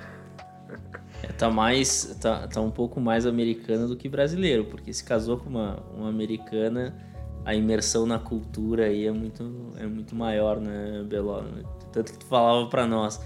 É, 1.23 1.27
tá 1.33 1.49
mais 1.49 2.17
tá, 2.21 2.47
tá 2.47 2.61
um 2.61 2.71
pouco 2.71 2.99
mais 2.99 3.25
americana 3.25 3.87
do 3.87 3.97
que 3.97 4.07
brasileiro, 4.07 4.65
porque 4.65 4.93
se 4.93 5.03
casou 5.03 5.37
com 5.37 5.49
uma, 5.49 5.83
uma 5.93 6.09
americana 6.09 6.95
a 7.43 7.55
imersão 7.55 8.05
na 8.05 8.19
cultura 8.19 8.85
aí 8.85 9.07
é 9.07 9.11
muito, 9.11 9.73
é 9.77 9.85
muito 9.85 10.15
maior, 10.15 10.59
né, 10.59 11.03
Beló? 11.07 11.43
Tanto 11.91 12.11
que 12.13 12.19
tu 12.19 12.25
falava 12.25 12.67
para 12.67 12.85
nós. 12.85 13.19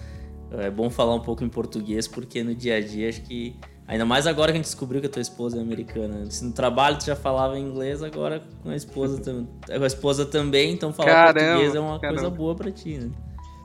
É 0.51 0.69
bom 0.69 0.89
falar 0.89 1.15
um 1.15 1.19
pouco 1.19 1.43
em 1.43 1.49
português, 1.49 2.07
porque 2.07 2.43
no 2.43 2.53
dia 2.53 2.77
a 2.77 2.81
dia 2.81 3.09
acho 3.09 3.21
que. 3.21 3.55
Ainda 3.87 4.03
mais 4.03 4.25
agora 4.25 4.51
que 4.51 4.57
a 4.57 4.61
gente 4.61 4.65
descobriu 4.65 4.99
que 4.99 5.05
a 5.05 5.09
tua 5.09 5.21
esposa 5.21 5.59
é 5.59 5.61
americana. 5.61 6.25
Se 6.31 6.43
no 6.43 6.51
trabalho 6.51 6.97
tu 6.97 7.05
já 7.05 7.15
falava 7.15 7.59
inglês, 7.59 8.01
agora 8.01 8.41
com 8.63 8.69
a 8.69 8.75
esposa, 8.75 9.21
tam... 9.21 9.45
com 9.67 9.83
a 9.83 9.87
esposa 9.87 10.25
também, 10.25 10.73
então 10.73 10.91
falar 10.91 11.11
caramba, 11.11 11.39
português 11.39 11.75
é 11.75 11.79
uma 11.79 11.99
caramba. 11.99 12.21
coisa 12.21 12.35
boa 12.35 12.55
para 12.55 12.71
ti, 12.71 12.97
né? 12.97 13.11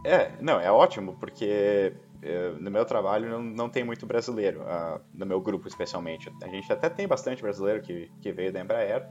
É, 0.04 0.30
não, 0.40 0.60
é 0.60 0.70
ótimo, 0.70 1.16
porque 1.18 1.94
é, 2.22 2.52
no 2.58 2.70
meu 2.70 2.84
trabalho 2.84 3.30
não, 3.30 3.42
não 3.42 3.68
tem 3.68 3.82
muito 3.82 4.06
brasileiro, 4.06 4.60
uh, 4.60 5.00
no 5.14 5.24
meu 5.24 5.40
grupo 5.40 5.66
especialmente. 5.68 6.30
A 6.42 6.48
gente 6.48 6.70
até 6.70 6.90
tem 6.90 7.08
bastante 7.08 7.40
brasileiro 7.40 7.80
que, 7.80 8.10
que 8.20 8.30
veio 8.30 8.52
da 8.52 8.60
Embraer, 8.60 9.06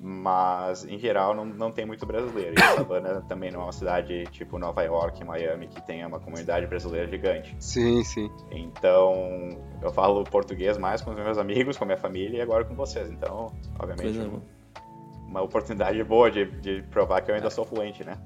mas 0.00 0.84
em 0.84 0.98
geral 0.98 1.34
não, 1.34 1.44
não 1.44 1.72
tem 1.72 1.84
muito 1.84 2.06
brasileiro. 2.06 2.54
E 2.56 2.76
Savannah 2.76 3.20
também 3.22 3.50
não 3.50 3.60
é 3.60 3.64
uma 3.64 3.72
cidade 3.72 4.24
tipo 4.30 4.58
Nova 4.58 4.82
York, 4.82 5.24
Miami, 5.24 5.66
que 5.66 5.80
tenha 5.82 6.06
uma 6.06 6.20
comunidade 6.20 6.66
brasileira 6.66 7.08
gigante. 7.08 7.56
Sim, 7.58 8.04
sim. 8.04 8.30
Então 8.50 9.50
eu 9.82 9.90
falo 9.92 10.22
português 10.24 10.78
mais 10.78 11.02
com 11.02 11.10
os 11.10 11.16
meus 11.16 11.38
amigos, 11.38 11.76
com 11.76 11.84
a 11.84 11.86
minha 11.86 11.98
família 11.98 12.38
e 12.38 12.40
agora 12.40 12.64
com 12.64 12.74
vocês. 12.74 13.10
Então, 13.10 13.52
obviamente, 13.78 14.18
uma, 14.18 14.42
uma 15.26 15.42
oportunidade 15.42 16.02
boa 16.04 16.30
de, 16.30 16.44
de 16.60 16.82
provar 16.90 17.20
que 17.22 17.30
eu 17.30 17.34
ainda 17.34 17.50
sou 17.50 17.64
fluente, 17.64 18.04
né? 18.04 18.16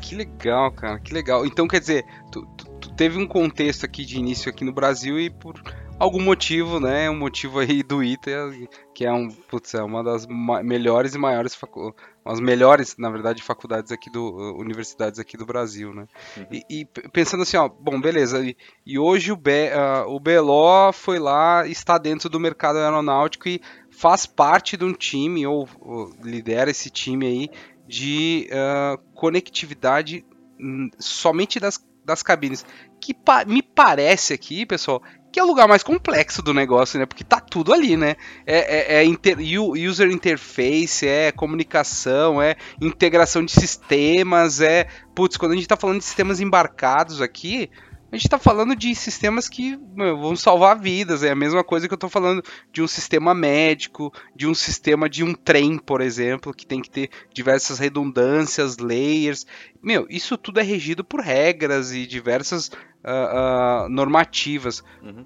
Que 0.00 0.16
legal, 0.16 0.72
cara, 0.72 0.98
que 0.98 1.12
legal. 1.12 1.46
Então 1.46 1.68
quer 1.68 1.80
dizer, 1.80 2.04
tu, 2.30 2.44
tu, 2.56 2.64
tu 2.80 2.92
teve 2.94 3.18
um 3.18 3.26
contexto 3.26 3.84
aqui 3.84 4.04
de 4.04 4.18
início 4.18 4.50
aqui 4.50 4.64
no 4.64 4.72
Brasil 4.72 5.20
e 5.20 5.30
por 5.30 5.62
algum 6.02 6.20
motivo, 6.20 6.80
né? 6.80 7.08
Um 7.08 7.16
motivo 7.16 7.60
aí 7.60 7.80
do 7.80 8.02
ITA, 8.02 8.50
que 8.92 9.04
é, 9.04 9.12
um, 9.12 9.28
putz, 9.28 9.72
é 9.74 9.82
uma 9.82 10.02
das 10.02 10.26
melhores 10.26 11.14
e 11.14 11.18
maiores 11.18 11.54
facu 11.54 11.94
as 12.24 12.38
melhores, 12.40 12.96
na 12.96 13.10
verdade, 13.10 13.42
faculdades 13.42 13.90
aqui 13.90 14.08
do 14.08 14.56
universidades 14.56 15.18
aqui 15.18 15.36
do 15.36 15.46
Brasil, 15.46 15.92
né? 15.94 16.06
Uhum. 16.36 16.46
E, 16.52 16.64
e, 16.68 16.84
pensando 16.84 17.42
assim, 17.42 17.56
ó, 17.56 17.68
bom, 17.68 18.00
beleza. 18.00 18.44
E, 18.44 18.56
e 18.86 18.98
hoje 18.98 19.32
o, 19.32 19.36
Be, 19.36 19.70
uh, 19.70 20.08
o 20.08 20.20
Beló 20.20 20.92
foi 20.92 21.18
lá, 21.18 21.66
está 21.66 21.98
dentro 21.98 22.28
do 22.28 22.38
mercado 22.38 22.78
aeronáutico 22.78 23.48
e 23.48 23.60
faz 23.90 24.26
parte 24.26 24.76
de 24.76 24.84
um 24.84 24.92
time 24.92 25.46
ou, 25.46 25.68
ou 25.80 26.12
lidera 26.22 26.70
esse 26.70 26.90
time 26.90 27.26
aí 27.26 27.50
de 27.86 28.48
uh, 28.50 28.98
conectividade 29.14 30.24
hum, 30.60 30.90
somente 30.98 31.58
das, 31.58 31.84
das 32.04 32.22
cabines. 32.22 32.64
Que 33.00 33.12
pa 33.12 33.44
me 33.44 33.62
parece 33.62 34.32
aqui, 34.32 34.64
pessoal, 34.64 35.02
que 35.32 35.40
é 35.40 35.42
o 35.42 35.46
lugar 35.46 35.66
mais 35.66 35.82
complexo 35.82 36.42
do 36.42 36.52
negócio, 36.52 36.98
né? 36.98 37.06
Porque 37.06 37.24
tá 37.24 37.40
tudo 37.40 37.72
ali, 37.72 37.96
né? 37.96 38.16
É, 38.46 38.96
é, 38.96 39.00
é 39.00 39.04
inter, 39.04 39.38
user 39.38 40.10
interface, 40.10 41.08
é 41.08 41.32
comunicação, 41.32 42.40
é 42.40 42.54
integração 42.80 43.42
de 43.42 43.50
sistemas, 43.50 44.60
é. 44.60 44.86
Putz, 45.14 45.38
quando 45.38 45.52
a 45.52 45.54
gente 45.54 45.66
tá 45.66 45.76
falando 45.76 45.98
de 45.98 46.04
sistemas 46.04 46.38
embarcados 46.38 47.22
aqui, 47.22 47.70
a 48.12 48.16
gente 48.16 48.26
está 48.26 48.38
falando 48.38 48.76
de 48.76 48.94
sistemas 48.94 49.48
que 49.48 49.74
meu, 49.94 50.20
vão 50.20 50.36
salvar 50.36 50.78
vidas. 50.78 51.22
É 51.22 51.30
a 51.30 51.34
mesma 51.34 51.64
coisa 51.64 51.88
que 51.88 51.94
eu 51.94 51.96
estou 51.96 52.10
falando 52.10 52.42
de 52.70 52.82
um 52.82 52.86
sistema 52.86 53.34
médico, 53.34 54.12
de 54.36 54.46
um 54.46 54.54
sistema 54.54 55.08
de 55.08 55.24
um 55.24 55.32
trem, 55.32 55.78
por 55.78 56.02
exemplo, 56.02 56.52
que 56.52 56.66
tem 56.66 56.82
que 56.82 56.90
ter 56.90 57.08
diversas 57.32 57.78
redundâncias, 57.78 58.76
layers. 58.76 59.46
Meu, 59.82 60.06
isso 60.10 60.36
tudo 60.36 60.60
é 60.60 60.62
regido 60.62 61.02
por 61.02 61.20
regras 61.20 61.92
e 61.92 62.06
diversas 62.06 62.68
uh, 62.68 63.86
uh, 63.86 63.88
normativas. 63.88 64.84
Uhum. 65.02 65.24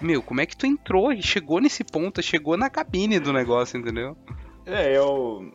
Meu, 0.00 0.22
como 0.22 0.40
é 0.40 0.46
que 0.46 0.56
tu 0.56 0.64
entrou 0.64 1.12
e 1.12 1.20
chegou 1.20 1.60
nesse 1.60 1.82
ponto, 1.82 2.22
chegou 2.22 2.56
na 2.56 2.70
cabine 2.70 3.18
do 3.18 3.32
negócio, 3.32 3.76
entendeu? 3.76 4.16
É, 4.64 4.96
eu. 4.96 5.52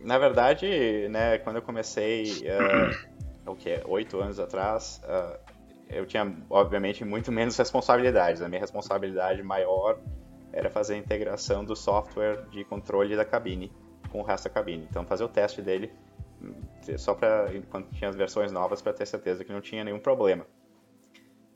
Na 0.00 0.16
verdade, 0.16 0.66
né, 1.10 1.36
quando 1.38 1.56
eu 1.56 1.62
comecei, 1.62 2.24
uh, 2.24 3.50
o 3.50 3.54
que? 3.54 3.82
Oito 3.86 4.18
anos 4.18 4.40
atrás, 4.40 5.02
uh, 5.04 5.47
eu 5.88 6.06
tinha, 6.06 6.36
obviamente, 6.50 7.04
muito 7.04 7.32
menos 7.32 7.56
responsabilidades. 7.56 8.42
A 8.42 8.48
minha 8.48 8.60
responsabilidade 8.60 9.42
maior 9.42 9.98
era 10.52 10.70
fazer 10.70 10.94
a 10.94 10.96
integração 10.98 11.64
do 11.64 11.74
software 11.74 12.46
de 12.50 12.64
controle 12.64 13.16
da 13.16 13.24
cabine 13.24 13.72
com 14.10 14.20
o 14.20 14.22
resto 14.22 14.44
da 14.44 14.50
cabine. 14.50 14.86
Então, 14.88 15.04
fazer 15.04 15.24
o 15.24 15.28
teste 15.28 15.62
dele 15.62 15.92
hum, 16.42 16.54
só 16.96 17.14
para 17.14 17.50
quando 17.70 17.90
tinha 17.90 18.08
as 18.08 18.16
versões 18.16 18.50
novas 18.52 18.80
para 18.80 18.92
ter 18.92 19.06
certeza 19.06 19.44
que 19.44 19.52
não 19.52 19.60
tinha 19.60 19.84
nenhum 19.84 20.00
problema. 20.00 20.46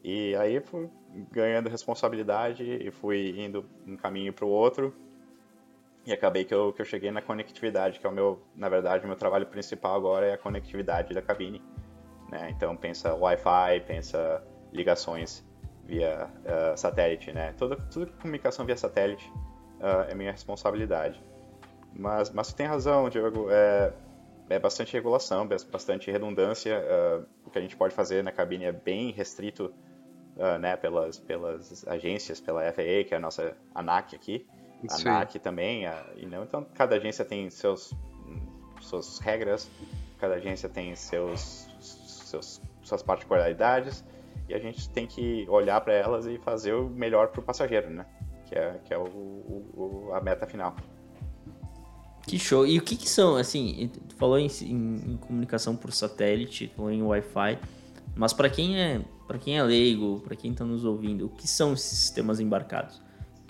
E 0.05 0.35
aí 0.37 0.61
fui 0.61 0.91
ganhando 1.31 1.69
responsabilidade 1.69 2.65
e 2.65 2.91
fui 2.91 3.41
indo 3.41 3.65
um 3.87 3.97
caminho 3.97 4.33
para 4.33 4.45
o 4.45 4.49
outro 4.49 4.93
e 6.05 6.12
acabei 6.12 6.45
que 6.45 6.53
eu, 6.53 6.73
que 6.73 6.83
eu 6.83 6.85
cheguei 6.85 7.11
na 7.12 7.23
conectividade, 7.23 8.01
que 8.01 8.07
é 8.07 8.11
o 8.11 8.12
meu, 8.12 8.43
na 8.57 8.69
verdade, 8.69 9.05
o 9.05 9.07
meu 9.07 9.17
trabalho 9.17 9.47
principal 9.47 9.95
agora 9.95 10.27
é 10.27 10.33
a 10.33 10.39
conectividade 10.39 11.15
da 11.15 11.23
cabine. 11.23 11.62
Né? 12.33 12.49
Então 12.49 12.75
pensa 12.75 13.15
Wi-Fi, 13.15 13.81
pensa 13.87 14.43
ligações 14.73 15.45
via 15.85 16.31
uh, 16.47 16.77
satélite, 16.79 17.31
né? 17.31 17.53
Toda, 17.59 17.77
toda 17.77 18.11
comunicação 18.12 18.65
via 18.65 18.77
satélite 18.77 19.31
uh, 19.79 20.09
é 20.09 20.15
minha 20.15 20.33
responsabilidade. 20.33 21.23
Mas, 21.95 22.31
mas 22.31 22.47
você 22.47 22.57
tem 22.57 22.67
razão, 22.67 23.11
Diogo. 23.11 23.49
É, 23.51 23.93
é 24.49 24.59
bastante 24.59 24.95
regulação, 24.95 25.47
bastante 25.47 26.11
redundância. 26.11 26.81
Uh, 26.81 27.27
o 27.45 27.51
que 27.51 27.59
a 27.59 27.61
gente 27.61 27.77
pode 27.77 27.95
fazer 27.95 28.25
na 28.25 28.33
cabine 28.33 28.65
é 28.65 28.73
bem 28.73 29.12
restrito 29.12 29.73
né, 30.59 30.75
pelas, 30.79 31.19
pelas 31.19 31.87
agências, 31.87 32.41
pela 32.41 32.62
FAA, 32.73 33.05
que 33.07 33.11
é 33.12 33.17
a 33.19 33.21
nossa 33.21 33.55
ANAC 33.75 34.17
aqui. 34.17 34.47
A 34.89 34.97
ANAC 34.97 35.39
também. 35.39 35.87
A, 35.87 36.07
e 36.17 36.25
não, 36.25 36.45
então, 36.45 36.67
cada 36.75 36.97
agência 36.97 37.23
tem 37.23 37.51
seus, 37.51 37.93
suas 38.81 39.19
regras, 39.19 39.71
cada 40.19 40.37
agência 40.37 40.71
tem 40.71 40.97
seus 40.97 41.69
seus, 42.33 42.61
suas 42.83 43.03
particularidades 43.03 44.05
e 44.49 44.55
a 44.55 44.59
gente 44.59 44.89
tem 44.89 45.07
que 45.07 45.47
olhar 45.49 45.81
para 45.81 45.93
elas 45.93 46.27
e 46.27 46.39
fazer 46.39 46.75
o 46.75 46.89
melhor 46.89 47.29
para 47.29 47.41
o 47.41 47.43
passageiro, 47.43 47.91
né? 47.91 48.07
Que 48.47 48.55
é, 48.55 48.81
que 48.85 48.93
é 48.93 48.99
o, 48.99 49.03
o, 49.03 50.11
a 50.12 50.21
meta 50.21 50.47
final. 50.47 50.75
Que 52.27 52.39
show! 52.39 52.67
E 52.67 52.79
o 52.79 52.83
que, 52.83 52.97
que 52.97 53.09
são, 53.09 53.37
assim, 53.37 53.91
tu 54.09 54.15
falou 54.17 54.39
em, 54.39 54.47
em, 54.62 55.12
em 55.12 55.17
comunicação 55.17 55.75
por 55.75 55.93
satélite, 55.93 56.73
falou 56.77 56.91
em 56.91 57.03
Wi-Fi, 57.03 57.59
mas 58.15 58.33
para 58.33 58.49
quem 58.49 58.81
é 58.81 59.01
para 59.27 59.39
quem 59.39 59.57
é 59.57 59.62
leigo, 59.62 60.21
para 60.21 60.37
quem 60.37 60.53
está 60.53 60.62
nos 60.62 60.85
ouvindo, 60.85 61.25
o 61.25 61.29
que 61.31 61.49
são 61.49 61.73
esses 61.73 61.97
sistemas 61.99 62.39
embarcados? 62.39 63.01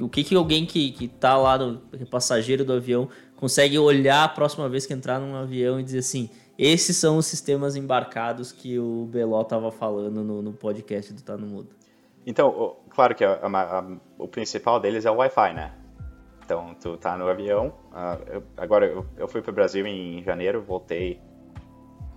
O 0.00 0.08
que, 0.08 0.22
que 0.22 0.34
alguém 0.36 0.64
que, 0.64 0.92
que 0.92 1.08
tá 1.08 1.36
lá, 1.36 1.58
no, 1.58 1.80
passageiro 2.08 2.64
do 2.64 2.72
avião, 2.72 3.08
consegue 3.34 3.76
olhar 3.78 4.22
a 4.22 4.28
próxima 4.28 4.68
vez 4.68 4.86
que 4.86 4.92
entrar 4.92 5.18
num 5.18 5.34
avião 5.34 5.80
e 5.80 5.82
dizer 5.82 5.98
assim, 5.98 6.30
esses 6.58 6.96
são 6.96 7.16
os 7.16 7.26
sistemas 7.26 7.76
embarcados 7.76 8.52
que 8.52 8.78
o 8.78 9.06
Beló 9.06 9.42
estava 9.42 9.70
falando 9.70 10.22
no, 10.22 10.42
no, 10.42 10.52
podcast 10.52 11.12
do 11.12 11.22
Tá 11.22 11.36
no 11.36 11.46
Mudo. 11.46 11.70
Então, 12.26 12.76
claro 12.90 13.14
que 13.14 13.24
a, 13.24 13.34
a, 13.42 13.78
a, 13.78 13.84
o 14.18 14.28
principal 14.28 14.78
deles 14.78 15.04
é 15.04 15.10
o 15.10 15.16
Wi-Fi, 15.16 15.54
né? 15.54 15.74
Então, 16.44 16.74
tu 16.80 16.96
tá 16.96 17.16
no 17.16 17.28
avião. 17.28 17.68
Uh, 17.90 18.30
eu, 18.30 18.42
agora, 18.56 18.86
eu, 18.86 19.06
eu 19.16 19.26
fui 19.28 19.40
para 19.40 19.50
o 19.50 19.54
Brasil 19.54 19.86
em 19.86 20.22
janeiro, 20.22 20.62
voltei 20.62 21.20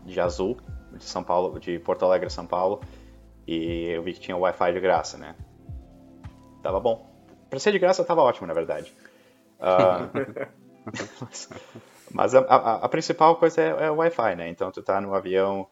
de 0.06 0.20
azul, 0.20 0.58
de 0.94 1.04
São 1.04 1.24
Paulo, 1.24 1.60
de 1.60 1.80
Porto 1.80 2.06
Alegre, 2.06 2.30
São 2.30 2.46
Paulo, 2.46 2.82
e 3.48 3.88
eu 3.90 4.04
vi 4.04 4.14
que 4.14 4.20
tinha 4.20 4.38
Wi-Fi 4.38 4.74
de 4.74 4.80
graça, 4.80 5.18
né? 5.18 5.36
Tava 6.62 6.80
bom. 6.80 7.10
Para 7.50 7.60
ser 7.60 7.72
de 7.72 7.80
graça, 7.80 8.04
tava 8.04 8.22
ótimo, 8.22 8.48
na 8.48 8.54
verdade. 8.54 8.94
Uh, 9.58 10.12
Mas 12.16 12.34
a, 12.34 12.40
a, 12.40 12.76
a 12.86 12.88
principal 12.88 13.36
coisa 13.36 13.62
é, 13.62 13.88
é 13.88 13.92
o 13.92 13.96
Wi-Fi, 13.96 14.38
né? 14.38 14.48
Então 14.48 14.72
tu 14.72 14.82
tá 14.82 15.02
no 15.02 15.14
avião 15.14 15.68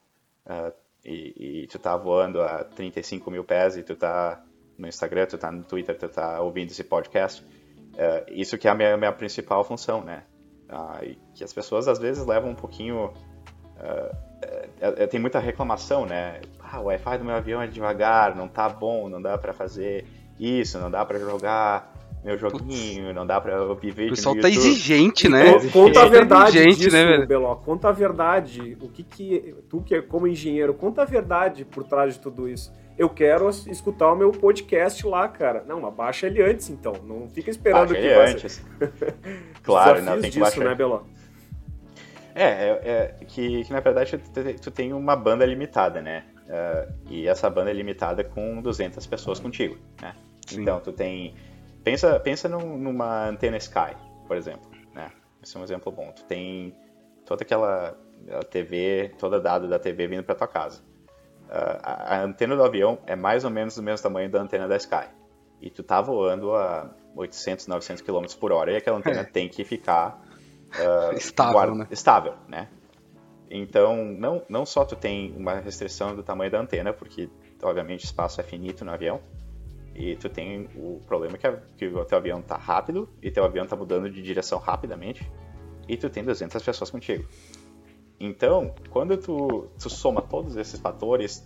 uh, 0.46 0.74
e, 1.06 1.62
e, 1.64 1.68
tu 1.68 1.80
tá 1.80 1.96
voando 1.96 2.42
a 2.42 2.66
35 2.66 3.32
mil 3.32 3.46
pés 3.46 3.78
e 3.78 3.82
tu 3.82 3.96
tá 3.96 4.44
no 4.78 4.86
Instagram, 4.86 5.26
tu 5.26 5.38
tá 5.38 5.50
no 5.50 5.64
Twitter, 5.64 5.98
tu 5.98 6.10
tá 6.10 6.42
ouvindo 6.42 6.70
esse 6.70 6.84
podcast. 6.84 7.42
Uh, 7.42 8.26
isso 8.28 8.58
que 8.58 8.68
é 8.68 8.72
a 8.72 8.76
minha, 8.76 8.98
minha 8.98 9.14
principal 9.14 9.64
função, 9.64 10.04
né? 10.04 10.24
Uh, 10.70 11.16
que 11.34 11.46
as 11.46 11.54
pessoas 11.54 11.88
às 11.88 11.98
vezes 11.98 12.26
levam 12.26 12.50
um 12.50 12.56
pouquinho... 12.56 13.14
É, 14.80 15.08
tem 15.08 15.20
muita 15.20 15.40
reclamação, 15.40 16.06
né? 16.06 16.42
Ah, 16.60 16.82
o 16.82 16.86
Wi-Fi 16.86 17.18
do 17.20 17.26
meu 17.26 17.36
avião 17.36 17.62
é 17.62 17.68
devagar, 17.68 18.36
não 18.36 18.48
tá 18.48 18.68
bom, 18.68 19.08
não 19.08 19.22
dá 19.22 19.38
para 19.38 19.54
fazer 19.54 20.06
isso, 20.38 20.78
não 20.78 20.92
dá 20.92 21.06
para 21.06 21.20
jogar 21.20 21.93
meu 22.24 22.38
joguinho, 22.38 23.04
Putz. 23.04 23.16
não 23.16 23.26
dá 23.26 23.42
pra 23.42 23.62
ouvir 23.64 23.92
vídeo. 23.92 24.14
O 24.14 24.16
pessoal 24.16 24.36
tá 24.40 24.50
exigente, 24.50 25.28
né? 25.28 25.60
Conta 25.72 26.04
a 26.04 26.08
verdade 26.08 26.58
exigente, 26.58 26.78
disso, 26.78 26.96
né, 26.96 27.06
velho? 27.06 27.28
Beló. 27.28 27.56
Conta 27.56 27.90
a 27.90 27.92
verdade. 27.92 28.78
O 28.82 28.88
que 28.88 29.04
que. 29.04 29.56
Tu 29.70 29.82
que 29.82 29.96
é 29.96 30.02
como 30.02 30.26
engenheiro, 30.26 30.74
conta 30.74 31.02
a 31.02 31.06
verdade 31.06 31.66
por 31.66 31.84
trás 31.84 32.14
de 32.14 32.22
tudo 32.22 32.48
isso. 32.48 32.72
Eu 32.98 33.10
quero 33.10 33.50
escutar 33.50 34.12
o 34.12 34.16
meu 34.16 34.32
podcast 34.32 35.06
lá, 35.06 35.28
cara. 35.28 35.66
Não, 35.68 35.82
mas 35.82 35.94
baixa 35.94 36.28
ele 36.28 36.42
antes, 36.42 36.70
então. 36.70 36.94
Não 37.04 37.28
fica 37.28 37.50
esperando 37.50 37.90
baixa 37.90 38.02
que 38.02 38.08
ele 38.08 38.14
antes. 38.14 38.66
claro, 39.62 40.02
não, 40.02 40.14
tem 40.14 40.22
que 40.22 40.40
disso, 40.40 40.40
baixar. 40.40 40.64
né, 40.64 40.76
Beló? 40.76 41.02
É, 42.36 42.44
é, 42.44 43.16
é 43.22 43.26
que, 43.28 43.64
que, 43.64 43.72
na 43.72 43.80
verdade 43.80 44.18
tu, 44.18 44.62
tu, 44.62 44.72
tem 44.72 44.92
uma 44.94 45.16
banda 45.16 45.46
limitada, 45.46 46.02
né? 46.02 46.24
Uh, 46.48 46.94
e 47.10 47.28
essa 47.28 47.50
banda 47.50 47.70
é 47.70 47.74
limitada 47.74 48.24
com 48.24 48.62
200 48.62 49.06
pessoas 49.06 49.40
contigo, 49.40 49.78
né? 50.02 50.16
Sim. 50.48 50.62
Então 50.62 50.80
tu 50.80 50.92
tem 50.92 51.36
Pensa, 51.84 52.20
pensa 52.20 52.48
num, 52.48 52.78
numa 52.78 53.28
antena 53.28 53.58
Sky, 53.58 53.96
por 54.28 54.38
exemplo, 54.38 54.70
né? 54.94 55.12
Esse 55.42 55.58
é 55.58 55.60
um 55.60 55.64
exemplo 55.64 55.92
bom. 55.92 56.12
Tu 56.12 56.24
tem 56.24 56.76
toda 57.26 57.44
aquela 57.44 57.98
TV, 58.50 59.14
toda 59.18 59.40
dado 59.40 59.68
da 59.68 59.78
TV 59.78 60.08
vindo 60.08 60.24
para 60.24 60.36
tua 60.36 60.48
casa. 60.48 60.82
Uh, 61.44 61.80
a, 61.84 62.16
a, 62.16 62.24
antena 62.24 62.56
do 62.56 62.64
avião 62.64 62.98
é 63.06 63.16
mais 63.16 63.44
ou 63.44 63.52
menos 63.52 63.76
do 63.76 63.84
mesmo 63.84 64.02
tamanho 64.02 64.30
da 64.30 64.42
antena 64.42 64.68
da 64.68 64.78
Sky. 64.78 65.08
E 65.62 65.70
tu 65.70 65.84
tá 65.84 66.02
voando 66.02 66.56
a 66.56 66.90
800, 67.16 67.68
900 67.68 68.02
km 68.02 68.26
por 68.40 68.52
hora 68.52 68.72
e 68.72 68.78
aquela 68.78 68.98
antena 68.98 69.22
é. 69.22 69.24
tem 69.24 69.50
que 69.50 69.64
ficar 69.64 70.22
uh, 70.70 71.14
estável, 71.18 71.54
guarda, 71.54 71.76
né? 71.76 71.88
estável, 71.92 72.34
né? 72.48 72.68
Então, 73.50 74.04
não, 74.06 74.42
não 74.50 74.66
só 74.66 74.84
tu 74.84 74.96
tem 74.96 75.32
uma 75.38 75.56
restrição 75.56 76.16
do 76.16 76.24
tamanho 76.24 76.50
da 76.50 76.60
antena, 76.60 76.92
porque 76.92 77.30
obviamente 77.62 78.04
o 78.04 78.06
espaço 78.06 78.42
é 78.42 78.44
finito 78.44 78.84
no 78.84 78.92
avião, 78.92 79.22
e 79.96 80.16
tu 80.16 80.30
tem 80.30 80.70
o 80.76 81.00
problema 81.06 81.38
que, 81.38 81.46
a, 81.46 81.58
que 81.78 81.88
o 81.88 82.06
teu 82.06 82.18
avião 82.18 82.42
tá 82.42 82.58
rápido 82.58 83.10
e 83.22 83.30
teu 83.30 83.44
avião 83.44 83.66
tá 83.66 83.76
mudando 83.76 84.10
de 84.10 84.22
direção 84.22 84.60
rapidamente 84.60 85.30
e 85.88 85.98
tu 85.98 86.10
tem 86.10 86.24
200 86.24 86.62
pessoas 86.62 86.90
contigo. 86.90 87.26
Então, 88.20 88.74
quando 88.90 89.18
tu, 89.18 89.68
tu 89.78 89.90
soma 89.90 90.22
todos 90.22 90.56
esses 90.56 90.80
fatores, 90.80 91.46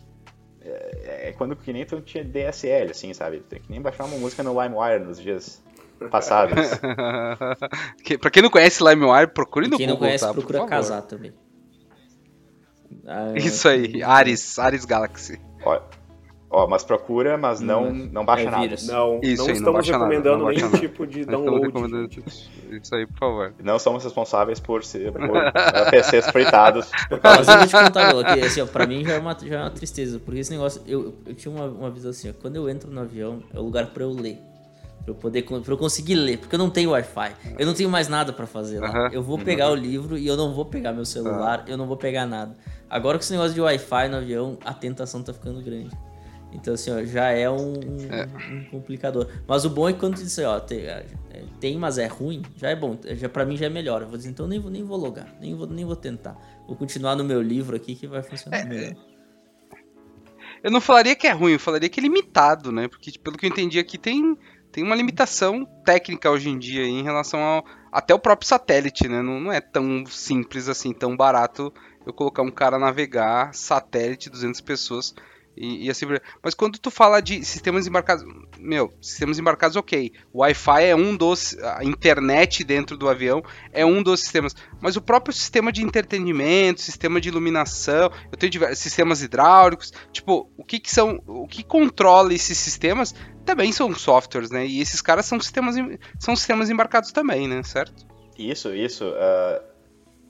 é, 0.61 1.29
é 1.29 1.33
quando 1.33 1.55
que 1.55 1.73
nem 1.73 1.85
tu 1.85 2.01
tinha 2.01 2.23
DSL, 2.23 2.91
assim, 2.91 3.13
sabe? 3.13 3.39
Tu 3.39 3.45
tem 3.45 3.61
que 3.61 3.71
nem 3.71 3.81
baixar 3.81 4.05
uma 4.05 4.17
música 4.17 4.43
no 4.43 4.61
LimeWire 4.61 5.03
nos 5.03 5.19
dias 5.19 5.63
passados. 6.11 6.55
que, 8.03 8.17
pra 8.17 8.29
quem 8.29 8.43
não 8.43 8.49
conhece 8.49 8.83
LimeWire, 8.83 9.27
procure 9.31 9.67
no 9.67 9.77
quem 9.77 9.87
Google, 9.87 9.87
Quem 9.87 9.87
não 9.87 9.97
conhece, 9.97 10.25
tá, 10.25 10.33
procura 10.33 10.65
casar 10.65 11.01
também. 11.01 11.33
Ah, 13.05 13.33
Isso 13.35 13.67
aí, 13.67 14.01
Ares, 14.03 14.59
Ares 14.59 14.85
Galaxy. 14.85 15.41
Olha, 15.65 15.81
Ó, 16.49 16.65
mas 16.65 16.81
procura, 16.81 17.37
mas 17.37 17.59
não, 17.59 17.89
hum, 17.89 18.09
não 18.09 18.23
baixa 18.23 18.47
é 18.47 18.49
nada. 18.49 18.75
Não, 18.85 19.19
Isso 19.21 19.43
não 19.43 19.49
aí, 19.49 19.57
estamos 19.57 19.87
não 19.87 19.99
recomendando 19.99 20.45
nada, 20.45 20.55
nenhum 20.55 20.71
tipo 20.71 21.05
de 21.05 21.25
download. 21.25 22.23
Isso 22.71 22.95
aí, 22.95 23.05
por 23.05 23.17
favor. 23.17 23.53
Não 23.61 23.77
somos 23.77 24.01
responsáveis 24.03 24.57
por, 24.57 24.81
ser, 24.81 25.11
por 25.11 25.21
uh, 25.27 25.91
PCs 25.91 26.27
fritados. 26.31 26.89
Mas 27.21 27.47
eu 27.47 27.57
vou 27.57 27.67
te 27.67 27.73
contar, 27.73 28.33
que, 28.33 28.39
assim, 28.45 28.61
ó, 28.61 28.65
pra 28.65 28.87
mim 28.87 29.03
já 29.03 29.15
é, 29.15 29.19
uma, 29.19 29.37
já 29.43 29.57
é 29.57 29.61
uma 29.61 29.69
tristeza, 29.71 30.19
porque 30.19 30.39
esse 30.39 30.51
negócio, 30.51 30.81
eu, 30.87 31.13
eu 31.25 31.35
tinha 31.35 31.53
uma, 31.53 31.65
uma 31.65 31.89
visão 31.89 32.11
assim, 32.11 32.29
ó, 32.29 32.33
quando 32.41 32.55
eu 32.55 32.69
entro 32.69 32.89
no 32.89 33.01
avião, 33.01 33.43
é 33.53 33.59
o 33.59 33.63
lugar 33.63 33.87
pra 33.87 34.03
eu 34.03 34.11
ler. 34.11 34.39
Pra 35.03 35.11
eu 35.11 35.15
poder, 35.15 35.43
pra 35.43 35.73
eu 35.73 35.77
conseguir 35.77 36.15
ler, 36.15 36.37
porque 36.37 36.55
eu 36.55 36.59
não 36.59 36.69
tenho 36.69 36.91
Wi-Fi, 36.91 37.31
eu 37.59 37.65
não 37.65 37.73
tenho 37.73 37.89
mais 37.89 38.07
nada 38.07 38.31
pra 38.31 38.45
fazer 38.45 38.79
lá. 38.79 38.89
Uh 38.89 38.93
-huh. 38.93 39.13
Eu 39.13 39.23
vou 39.23 39.37
pegar 39.37 39.67
uh 39.67 39.71
-huh. 39.71 39.73
o 39.73 39.75
livro 39.75 40.17
e 40.17 40.27
eu 40.27 40.35
não 40.35 40.53
vou 40.53 40.65
pegar 40.65 40.91
meu 40.93 41.05
celular, 41.05 41.59
-huh. 41.59 41.69
eu 41.69 41.77
não 41.77 41.87
vou 41.87 41.97
pegar 41.97 42.25
nada. 42.25 42.55
Agora 42.89 43.17
com 43.17 43.21
esse 43.21 43.31
negócio 43.31 43.53
de 43.53 43.61
Wi-Fi 43.61 44.07
no 44.09 44.17
avião, 44.17 44.57
a 44.63 44.73
tentação 44.73 45.21
tá 45.21 45.33
ficando 45.33 45.61
grande. 45.61 45.91
Então, 46.57 46.73
assim, 46.73 46.91
ó, 46.91 47.03
já 47.05 47.29
é 47.29 47.49
um, 47.49 47.73
é 48.09 48.27
um, 48.51 48.65
complicador. 48.71 49.27
Mas 49.47 49.63
o 49.63 49.69
bom 49.69 49.87
é 49.87 49.93
que 49.93 49.99
quando 49.99 50.15
diz, 50.15 50.37
ó, 50.39 50.59
tem, 50.59 50.79
é, 50.79 51.05
tem, 51.59 51.77
mas 51.77 51.99
é 51.99 52.07
ruim, 52.07 52.41
já 52.55 52.69
é 52.69 52.75
bom. 52.75 52.97
Já, 53.03 53.29
pra 53.29 53.45
mim 53.45 53.55
já 53.55 53.67
é 53.67 53.69
melhor. 53.69 54.01
Eu 54.01 54.07
vou 54.07 54.17
dizer, 54.17 54.31
então 54.31 54.47
nem 54.47 54.59
vou, 54.59 54.71
nem 54.71 54.83
vou 54.83 54.97
logar, 54.97 55.33
nem 55.39 55.55
vou, 55.55 55.67
nem 55.67 55.85
vou 55.85 55.95
tentar. 55.95 56.35
Vou 56.65 56.75
continuar 56.75 57.15
no 57.15 57.23
meu 57.23 57.41
livro 57.41 57.75
aqui 57.75 57.95
que 57.95 58.07
vai 58.07 58.23
funcionar 58.23 58.57
é, 58.57 58.65
melhor. 58.65 58.95
eu 60.63 60.71
não 60.71 60.81
falaria 60.81 61.15
que 61.15 61.27
é 61.27 61.31
ruim, 61.31 61.53
eu 61.53 61.59
falaria 61.59 61.87
que 61.87 61.99
é 61.99 62.03
limitado, 62.03 62.71
né? 62.71 62.87
Porque 62.87 63.11
pelo 63.19 63.37
que 63.37 63.45
eu 63.45 63.49
entendi 63.49 63.77
aqui 63.77 63.99
tem, 63.99 64.35
tem 64.71 64.83
uma 64.83 64.95
limitação 64.95 65.63
técnica 65.85 66.31
hoje 66.31 66.49
em 66.49 66.57
dia 66.57 66.83
em 66.83 67.03
relação 67.03 67.39
ao 67.39 67.63
até 67.91 68.13
o 68.13 68.19
próprio 68.19 68.47
satélite, 68.47 69.07
né? 69.07 69.21
Não, 69.21 69.39
não 69.39 69.51
é 69.51 69.61
tão 69.61 70.05
simples 70.07 70.67
assim, 70.67 70.91
tão 70.91 71.15
barato 71.15 71.71
eu 72.05 72.13
colocar 72.13 72.41
um 72.41 72.51
cara 72.51 72.79
navegar 72.79 73.53
satélite 73.53 74.29
200 74.29 74.59
pessoas 74.61 75.13
e, 75.57 75.85
e, 75.85 75.89
assim, 75.89 76.05
mas 76.43 76.53
quando 76.53 76.77
tu 76.77 76.91
fala 76.91 77.19
de 77.19 77.43
sistemas 77.43 77.87
embarcados, 77.87 78.23
meu, 78.59 78.93
sistemas 79.01 79.39
embarcados, 79.39 79.75
ok. 79.75 80.13
O 80.31 80.39
Wi-Fi 80.39 80.83
é 80.83 80.95
um 80.95 81.17
dos. 81.17 81.57
A 81.59 81.83
internet 81.83 82.63
dentro 82.63 82.95
do 82.95 83.09
avião 83.09 83.43
é 83.71 83.83
um 83.85 84.03
dos 84.03 84.19
sistemas. 84.19 84.55
Mas 84.79 84.95
o 84.95 85.01
próprio 85.01 85.33
sistema 85.33 85.71
de 85.71 85.83
entretenimento, 85.83 86.81
sistema 86.81 87.19
de 87.19 87.29
iluminação, 87.29 88.11
eu 88.31 88.37
tenho 88.37 88.51
diversos 88.51 88.79
sistemas 88.79 89.23
hidráulicos. 89.23 89.91
Tipo, 90.11 90.49
o 90.55 90.63
que, 90.63 90.79
que 90.79 90.91
são. 90.91 91.21
O 91.25 91.47
que 91.47 91.63
controla 91.63 92.33
esses 92.33 92.57
sistemas 92.57 93.15
também 93.43 93.71
são 93.71 93.93
softwares, 93.95 94.51
né? 94.51 94.65
E 94.65 94.79
esses 94.79 95.01
caras 95.01 95.25
são 95.25 95.39
sistemas, 95.39 95.75
são 96.19 96.35
sistemas 96.35 96.69
embarcados 96.69 97.11
também, 97.11 97.47
né? 97.47 97.63
Certo? 97.63 98.05
Isso, 98.37 98.75
isso. 98.75 99.05
Uh 99.05 99.76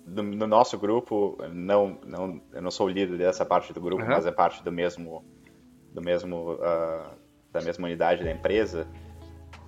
no, 0.07 0.23
no, 0.23 0.47
nosso 0.47 0.77
grupo, 0.77 1.37
não, 1.51 1.99
não, 2.05 2.41
eu 2.53 2.61
não 2.61 2.71
sou 2.71 2.87
o 2.87 2.89
líder 2.89 3.17
dessa 3.17 3.45
parte 3.45 3.73
do 3.73 3.81
grupo, 3.81 4.01
uhum. 4.01 4.09
mas 4.09 4.25
é 4.25 4.31
parte 4.31 4.63
do 4.63 4.71
mesmo, 4.71 5.23
do 5.93 6.01
mesmo, 6.01 6.53
uh, 6.53 7.11
da 7.51 7.61
mesma 7.61 7.87
unidade 7.87 8.23
da 8.23 8.31
empresa. 8.31 8.87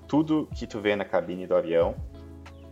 Tudo 0.07 0.47
que 0.55 0.65
tu 0.65 0.79
vê 0.79 0.95
na 0.95 1.03
cabine 1.03 1.45
do 1.45 1.55
avião 1.55 1.95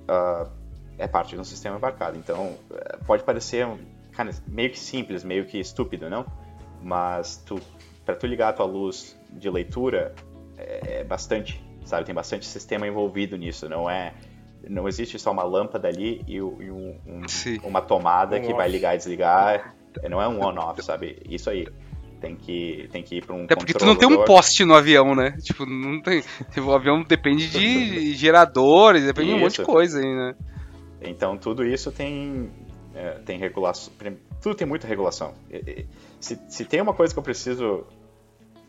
uh, 0.10 0.50
é 0.98 1.08
parte 1.08 1.36
de 1.36 1.42
um 1.42 1.44
sistema 1.44 1.76
embarcado. 1.76 2.18
Então, 2.18 2.56
eh, 2.72 2.98
pode 3.06 3.24
parecer 3.24 3.68
cara, 4.14 4.32
meio 4.48 4.72
que 4.72 4.80
simples, 4.80 5.24
meio 5.24 5.46
que 5.46 5.60
estúpido, 5.60 6.10
não? 6.10 6.26
Mas 6.82 7.38
tu, 7.46 7.62
para 8.04 8.16
tu 8.16 8.26
ligar 8.26 8.50
a 8.50 8.54
tua 8.54 8.66
luz 8.66 9.16
de 9.30 9.48
leitura 9.48 10.16
é, 10.58 11.02
é 11.02 11.04
bastante, 11.04 11.64
sabe? 11.86 12.06
Tem 12.06 12.16
bastante 12.16 12.48
sistema 12.48 12.88
envolvido 12.88 13.38
nisso. 13.38 13.70
Não 13.70 13.88
é 13.88 14.16
não 14.70 14.88
existe 14.88 15.18
só 15.20 15.32
uma 15.32 15.44
lâmpada 15.44 15.88
ali 15.88 16.22
e, 16.28 16.42
um, 16.42 16.96
um, 17.06 17.22
uma 17.64 17.82
tomada 17.82 18.38
um 18.38 18.42
que 18.42 18.48
off. 18.48 18.56
vai 18.56 18.70
ligar 18.70 18.96
e 18.96 18.98
desligar. 18.98 19.76
É, 20.02 20.10
não 20.10 20.22
é 20.22 20.28
um 20.28 20.44
on-off, 20.44 20.84
sabe? 20.84 21.22
Isso 21.30 21.50
aí. 21.50 21.68
Tem 22.20 22.36
que, 22.36 22.90
tem 22.92 23.04
que 23.04 23.18
ir 23.18 23.26
para 23.26 23.36
um. 23.36 23.46
É 23.48 23.56
porque 23.56 23.76
tu 23.76 23.86
não 23.86 23.96
tem 23.96 24.08
um 24.08 24.26
poste 24.26 24.66
no 24.66 24.74
avião, 24.74 25.14
né? 25.14 25.38
Tipo, 25.40 25.68
não 25.68 26.02
tem. 26.02 26.24
Tipo, 26.52 26.68
o 26.68 26.74
avião 26.74 27.04
depende 27.04 27.48
de 27.48 28.16
geradores, 28.18 29.06
depende 29.06 29.28
isso. 29.28 29.36
de 29.36 29.42
um 29.42 29.46
monte 29.46 29.60
de 29.60 29.64
coisa 29.64 30.00
aí, 30.00 30.16
né? 30.16 30.36
Então 31.00 31.38
tudo 31.38 31.64
isso 31.64 31.92
tem, 31.92 32.50
é, 32.96 33.20
tem 33.24 33.38
regulação. 33.38 33.94
Tudo 34.42 34.56
tem 34.56 34.68
muita 34.68 34.88
regulação. 34.88 35.36
Se, 36.20 36.40
se 36.50 36.66
tem 36.66 36.82
uma 36.82 36.96
coisa 36.96 37.14
que 37.14 37.20
eu 37.20 37.24
preciso 37.24 37.86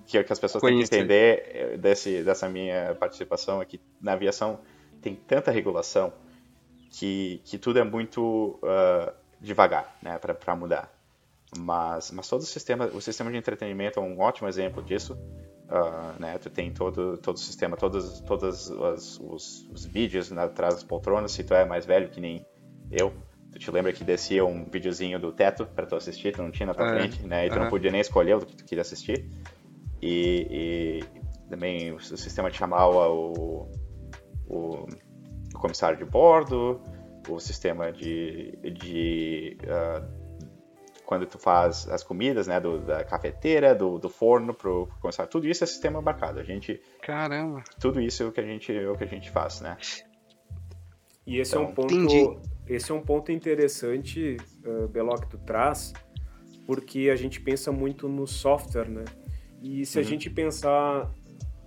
que, 0.09 0.23
que 0.25 0.33
as 0.33 0.39
pessoas 0.39 0.61
Conhecer. 0.61 0.89
têm 0.89 1.07
que 1.07 1.15
entender 1.15 1.43
é, 1.55 1.77
desse, 1.77 2.23
dessa 2.23 2.49
minha 2.49 2.95
participação 2.99 3.61
aqui 3.61 3.79
na 4.01 4.13
aviação 4.13 4.59
tem 5.01 5.15
tanta 5.15 5.51
regulação 5.51 6.13
que, 6.91 7.41
que 7.45 7.59
tudo 7.59 7.79
é 7.79 7.85
muito 7.85 8.59
uh, 8.63 9.13
devagar 9.41 9.97
né, 10.03 10.19
para 10.19 10.57
mudar. 10.57 10.93
Mas, 11.57 12.11
mas 12.11 12.29
todo 12.29 12.43
o 12.43 12.47
sistema, 12.47 12.87
o 12.87 13.01
sistema 13.01 13.31
de 13.31 13.37
entretenimento 13.37 13.99
é 13.99 14.03
um 14.03 14.21
ótimo 14.21 14.49
exemplo 14.49 14.83
disso. 14.83 15.15
Uh, 15.69 16.21
né, 16.21 16.39
tu 16.39 16.49
tem 16.49 16.73
todo, 16.73 17.19
todo 17.19 17.37
o 17.37 17.39
sistema, 17.39 17.77
todos, 17.77 18.21
todos 18.21 18.71
os, 18.71 19.21
os, 19.21 19.69
os 19.71 19.85
vídeos 19.85 20.31
né, 20.31 20.43
atrás 20.43 20.75
das 20.75 20.85
poltronas, 20.85 21.33
se 21.33 21.45
tu 21.45 21.53
é 21.53 21.65
mais 21.65 21.85
velho 21.85 22.09
que 22.09 22.21
nem 22.21 22.45
eu, 22.91 23.13
tu 23.53 23.59
te 23.59 23.71
lembra 23.71 23.93
que 23.93 24.03
descia 24.03 24.45
um 24.47 24.65
videozinho 24.65 25.19
do 25.19 25.31
teto 25.31 25.67
para 25.67 25.85
tu 25.85 25.95
assistir, 25.95 26.33
tu 26.33 26.43
não 26.43 26.51
tinha 26.51 26.67
na 26.69 26.75
tua 26.75 26.89
é, 26.89 26.99
frente, 26.99 27.23
né, 27.23 27.47
e 27.47 27.51
tu 27.51 27.59
não 27.59 27.69
podia 27.69 27.91
nem 27.91 28.01
escolher 28.01 28.37
o 28.37 28.41
que 28.41 28.57
tu 28.57 28.65
queria 28.65 28.81
assistir. 28.81 29.29
E, 30.01 30.47
e 30.51 31.21
também 31.51 31.93
o 31.93 32.01
sistema 32.01 32.51
de 32.51 32.57
chamar 32.57 32.89
o, 32.89 33.69
o, 34.49 34.87
o 35.55 35.59
comissário 35.59 35.99
de 35.99 36.05
bordo, 36.05 36.81
o 37.29 37.39
sistema 37.39 37.93
de, 37.93 38.57
de 38.73 39.59
uh, 39.65 40.29
quando 41.05 41.27
tu 41.27 41.39
faz 41.39 41.89
as 41.89 42.03
comidas, 42.03 42.47
né, 42.47 42.61
do, 42.61 42.81
da 42.81 43.05
cafeteira, 43.05 43.75
do, 43.75 43.99
do 43.99 44.09
forno 44.09 44.53
pro, 44.53 44.87
pro 44.87 44.99
comissário, 44.99 45.31
tudo 45.31 45.47
isso 45.47 45.65
é 45.65 45.67
sistema 45.67 46.01
embarcado. 46.01 46.39
A 46.39 46.45
gente 46.45 46.81
Caramba. 47.03 47.63
Tudo 47.81 48.01
isso 48.01 48.23
é 48.23 48.27
o 48.27 48.33
que 48.33 48.41
a 48.41 48.45
gente 48.45 48.77
é 48.77 48.89
o 48.89 48.97
que 48.97 49.05
a 49.05 49.07
gente 49.07 49.31
faz, 49.31 49.61
né? 49.61 49.77
E 51.27 51.39
esse 51.39 51.53
então, 51.53 51.65
é 51.65 51.69
um 51.69 51.75
ponto 51.75 51.95
entendi. 51.95 52.39
esse 52.67 52.91
é 52.91 52.95
um 52.95 53.03
ponto 53.03 53.33
interessante, 53.33 54.37
uh, 54.65 54.89
Belo, 54.89 55.15
que 55.21 55.29
tu 55.29 55.39
traz, 55.39 55.93
porque 56.67 57.11
a 57.11 57.17
gente 57.17 57.41
pensa 57.41 57.71
muito 57.73 58.09
no 58.09 58.27
software, 58.27 58.89
né? 58.89 59.05
E 59.63 59.85
se 59.85 59.99
uhum. 59.99 60.05
a 60.05 60.07
gente 60.07 60.31
pensar 60.31 61.11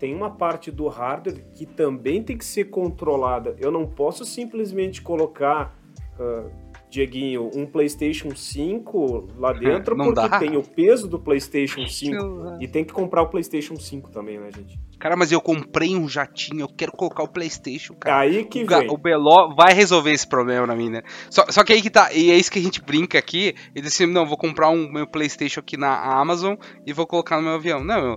tem 0.01 0.15
uma 0.15 0.31
parte 0.31 0.71
do 0.71 0.87
hardware 0.87 1.45
que 1.53 1.63
também 1.63 2.23
tem 2.23 2.35
que 2.35 2.43
ser 2.43 2.65
controlada. 2.71 3.55
Eu 3.59 3.71
não 3.71 3.85
posso 3.85 4.25
simplesmente 4.25 4.99
colocar, 4.99 5.77
uh, 6.19 6.49
Dieguinho, 6.89 7.51
um 7.53 7.67
PlayStation 7.67 8.35
5 8.35 9.27
lá 9.37 9.53
dentro, 9.53 9.95
porque 9.95 10.13
dá. 10.13 10.39
tem 10.39 10.57
o 10.57 10.63
peso 10.63 11.07
do 11.07 11.19
PlayStation 11.19 11.85
5 11.85 12.57
e 12.59 12.67
tem 12.67 12.83
que 12.83 12.91
comprar 12.91 13.21
o 13.21 13.27
PlayStation 13.27 13.75
5 13.75 14.09
também, 14.09 14.39
né, 14.39 14.49
gente? 14.51 14.77
Cara, 14.99 15.15
mas 15.15 15.31
eu 15.31 15.39
comprei 15.39 15.95
um 15.95 16.09
jatinho, 16.09 16.61
eu 16.61 16.67
quero 16.67 16.91
colocar 16.91 17.21
o 17.23 17.27
PlayStation, 17.27 17.93
cara. 17.93 18.21
Aí 18.21 18.43
que 18.43 18.63
o, 18.63 18.67
vem. 18.67 18.89
O 18.89 18.97
Beló 18.97 19.53
vai 19.55 19.73
resolver 19.73 20.11
esse 20.11 20.27
problema 20.27 20.65
na 20.65 20.75
minha, 20.75 20.89
né? 20.89 21.01
Só, 21.29 21.45
só 21.49 21.63
que 21.63 21.73
aí 21.73 21.81
que 21.81 21.91
tá, 21.91 22.11
e 22.11 22.31
é 22.31 22.35
isso 22.35 22.51
que 22.51 22.59
a 22.59 22.61
gente 22.61 22.81
brinca 22.81 23.19
aqui, 23.19 23.53
e 23.75 23.81
disse, 23.81 24.05
não, 24.07 24.25
vou 24.25 24.37
comprar 24.37 24.69
um 24.69 24.91
meu 24.91 25.07
PlayStation 25.07 25.59
aqui 25.59 25.77
na 25.77 25.95
Amazon 26.19 26.55
e 26.85 26.91
vou 26.91 27.05
colocar 27.05 27.37
no 27.37 27.43
meu 27.43 27.53
avião. 27.53 27.83
Não, 27.83 28.01
meu, 28.01 28.15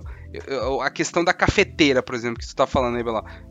a 0.81 0.89
questão 0.89 1.23
da 1.23 1.33
cafeteira, 1.33 2.01
por 2.01 2.15
exemplo, 2.15 2.39
que 2.39 2.45
você 2.45 2.55
tá 2.55 2.67
falando 2.67 2.97
aí. 2.97 3.03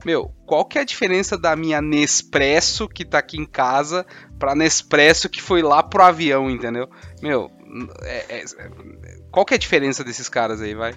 Meu, 0.04 0.32
qual 0.46 0.64
que 0.64 0.78
é 0.78 0.82
a 0.82 0.84
diferença 0.84 1.38
da 1.38 1.54
minha 1.56 1.80
Nespresso 1.80 2.88
que 2.88 3.04
tá 3.04 3.18
aqui 3.18 3.38
em 3.38 3.46
casa 3.46 4.06
pra 4.38 4.54
Nespresso 4.54 5.28
que 5.28 5.40
foi 5.40 5.62
lá 5.62 5.82
pro 5.82 6.02
avião, 6.02 6.50
entendeu? 6.50 6.88
Meu, 7.22 7.50
é, 8.02 8.40
é, 8.40 8.44
qual 9.30 9.44
que 9.44 9.54
é 9.54 9.56
a 9.56 9.58
diferença 9.58 10.04
desses 10.04 10.28
caras 10.28 10.60
aí, 10.60 10.74
vai? 10.74 10.94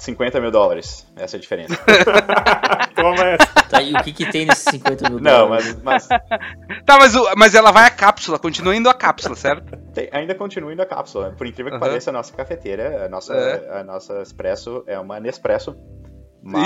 50 0.00 0.40
mil 0.40 0.50
dólares. 0.50 1.06
Essa 1.14 1.36
é 1.36 1.38
a 1.38 1.40
diferença. 1.40 1.76
Toma 2.96 3.24
essa. 3.26 3.46
Tá, 3.68 3.82
e 3.82 3.92
o 3.92 4.02
que, 4.02 4.12
que 4.12 4.30
tem 4.30 4.46
nesses 4.46 4.64
50 4.64 5.10
mil 5.10 5.20
Não, 5.20 5.48
dólares? 5.48 5.74
Não, 5.76 5.82
mas. 5.84 6.08
mas... 6.08 6.20
tá, 6.84 6.98
mas, 6.98 7.12
mas 7.36 7.54
ela 7.54 7.70
vai 7.70 7.86
a 7.86 7.90
cápsula, 7.90 8.38
continua 8.38 8.74
indo 8.74 8.88
a 8.88 8.94
cápsula, 8.94 9.36
certo? 9.36 9.76
Tem, 9.92 10.08
ainda 10.10 10.34
continua 10.34 10.72
indo 10.72 10.80
a 10.80 10.86
cápsula. 10.86 11.34
Por 11.36 11.46
incrível 11.46 11.70
que 11.70 11.76
uhum. 11.76 11.80
pareça, 11.80 12.10
a 12.10 12.12
nossa 12.12 12.32
cafeteira, 12.34 13.04
a 13.04 13.08
nossa, 13.08 13.34
é. 13.34 13.80
a 13.80 13.84
nossa 13.84 14.22
Espresso 14.22 14.82
é 14.86 14.98
uma 14.98 15.20
Nespresso. 15.20 15.76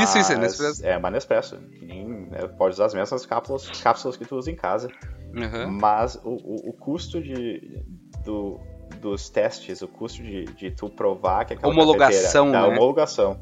isso, 0.03 0.19
isso, 0.19 0.33
é 0.33 0.37
Nespresso. 0.37 0.87
É 0.87 0.97
uma 0.97 1.11
Nespresso. 1.11 1.59
Nem, 1.83 2.07
né, 2.31 2.47
pode 2.57 2.75
usar 2.75 2.87
as 2.87 2.95
mesmas 2.95 3.27
cápsulas, 3.27 3.69
cápsulas 3.83 4.17
que 4.17 4.25
tu 4.25 4.37
usa 4.37 4.51
em 4.51 4.57
casa. 4.57 4.89
Uhum. 5.35 5.73
Mas 5.73 6.15
o, 6.23 6.31
o, 6.31 6.71
o 6.71 6.73
custo 6.73 7.21
de, 7.21 7.83
do, 8.25 8.61
dos 9.05 9.29
testes, 9.29 9.83
o 9.83 9.89
custo 9.89 10.23
de, 10.23 10.47
de 10.47 10.71
tu 10.71 10.89
provar 10.89 11.45
que 11.45 11.53
aquela 11.53 11.71
homologação, 11.71 12.51
da 12.51 12.63
né? 12.63 12.69
homologação 12.69 13.39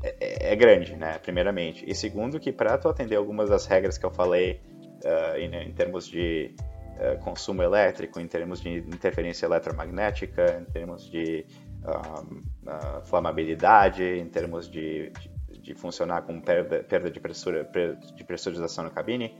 é, 0.00 0.14
é, 0.20 0.52
é, 0.52 0.56
grande, 0.56 0.94
né? 0.94 1.18
Primeiramente. 1.18 1.84
E 1.84 1.92
segundo, 1.92 2.38
que 2.38 2.52
para 2.52 2.78
tu 2.78 2.88
atender 2.88 3.16
algumas 3.16 3.50
das 3.50 3.66
regras 3.66 3.98
que 3.98 4.06
eu 4.06 4.12
falei 4.12 4.60
uh, 5.04 5.36
em, 5.36 5.52
em, 5.68 5.72
termos 5.72 6.06
de 6.06 6.54
uh, 6.98 7.18
consumo 7.24 7.64
elétrico, 7.64 8.20
em 8.20 8.28
termos 8.28 8.60
de 8.60 8.78
interferência 8.78 9.44
eletromagnética, 9.44 10.60
em 10.60 10.72
termos 10.72 11.10
de 11.10 11.44
uh, 11.82 13.04
flamabilidade, 13.04 14.04
em 14.04 14.28
termos 14.28 14.70
de, 14.70 15.10
de, 15.50 15.58
de, 15.60 15.74
funcionar 15.74 16.22
com 16.22 16.40
perda, 16.40 16.84
perda 16.84 17.10
de, 17.10 17.18
pressura, 17.18 17.68
de 18.14 18.22
pressurização 18.22 18.84
na 18.84 18.90
cabine, 18.90 19.34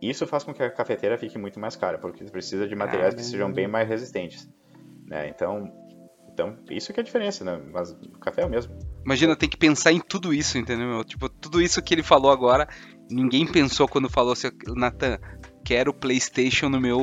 isso 0.00 0.26
faz 0.26 0.44
com 0.44 0.54
que 0.54 0.62
a 0.62 0.70
cafeteira 0.70 1.18
fique 1.18 1.36
muito 1.36 1.60
mais 1.60 1.76
cara, 1.76 1.98
porque 1.98 2.24
precisa 2.24 2.66
de 2.66 2.74
materiais 2.74 3.14
que 3.14 3.22
sejam 3.22 3.52
bem 3.52 3.68
mais 3.68 3.86
resistentes. 3.86 4.48
Né? 5.06 5.28
Então, 5.28 5.70
então, 6.34 6.56
isso 6.68 6.92
que 6.92 6.98
é 6.98 7.02
a 7.02 7.04
diferença, 7.04 7.44
né? 7.44 7.60
Mas 7.72 7.92
o 7.92 8.18
café 8.18 8.42
é 8.42 8.46
o 8.46 8.50
mesmo. 8.50 8.76
Imagina, 9.04 9.36
tem 9.36 9.48
que 9.48 9.56
pensar 9.56 9.92
em 9.92 10.00
tudo 10.00 10.34
isso, 10.34 10.58
entendeu? 10.58 11.04
Tipo, 11.04 11.28
tudo 11.28 11.62
isso 11.62 11.80
que 11.80 11.94
ele 11.94 12.02
falou 12.02 12.30
agora, 12.30 12.68
ninguém 13.08 13.46
pensou 13.46 13.86
quando 13.86 14.10
falou 14.10 14.32
assim, 14.32 14.50
Nathan, 14.74 15.18
quero 15.64 15.94
PlayStation 15.94 16.68
no 16.68 16.80
meu 16.80 16.98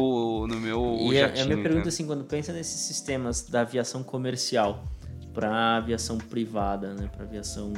no 0.49 0.59
meu 0.59 0.97
e 0.99 1.17
jatinho, 1.17 1.43
a, 1.43 1.47
minha 1.47 1.63
pergunta 1.63 1.87
assim, 1.87 2.05
quando 2.05 2.25
pensa 2.25 2.51
nesses 2.51 2.81
sistemas 2.81 3.43
da 3.43 3.61
aviação 3.61 4.03
comercial 4.03 4.85
para 5.33 5.77
aviação 5.77 6.17
privada, 6.17 6.93
né, 6.93 7.07
para 7.07 7.23
aviação 7.23 7.73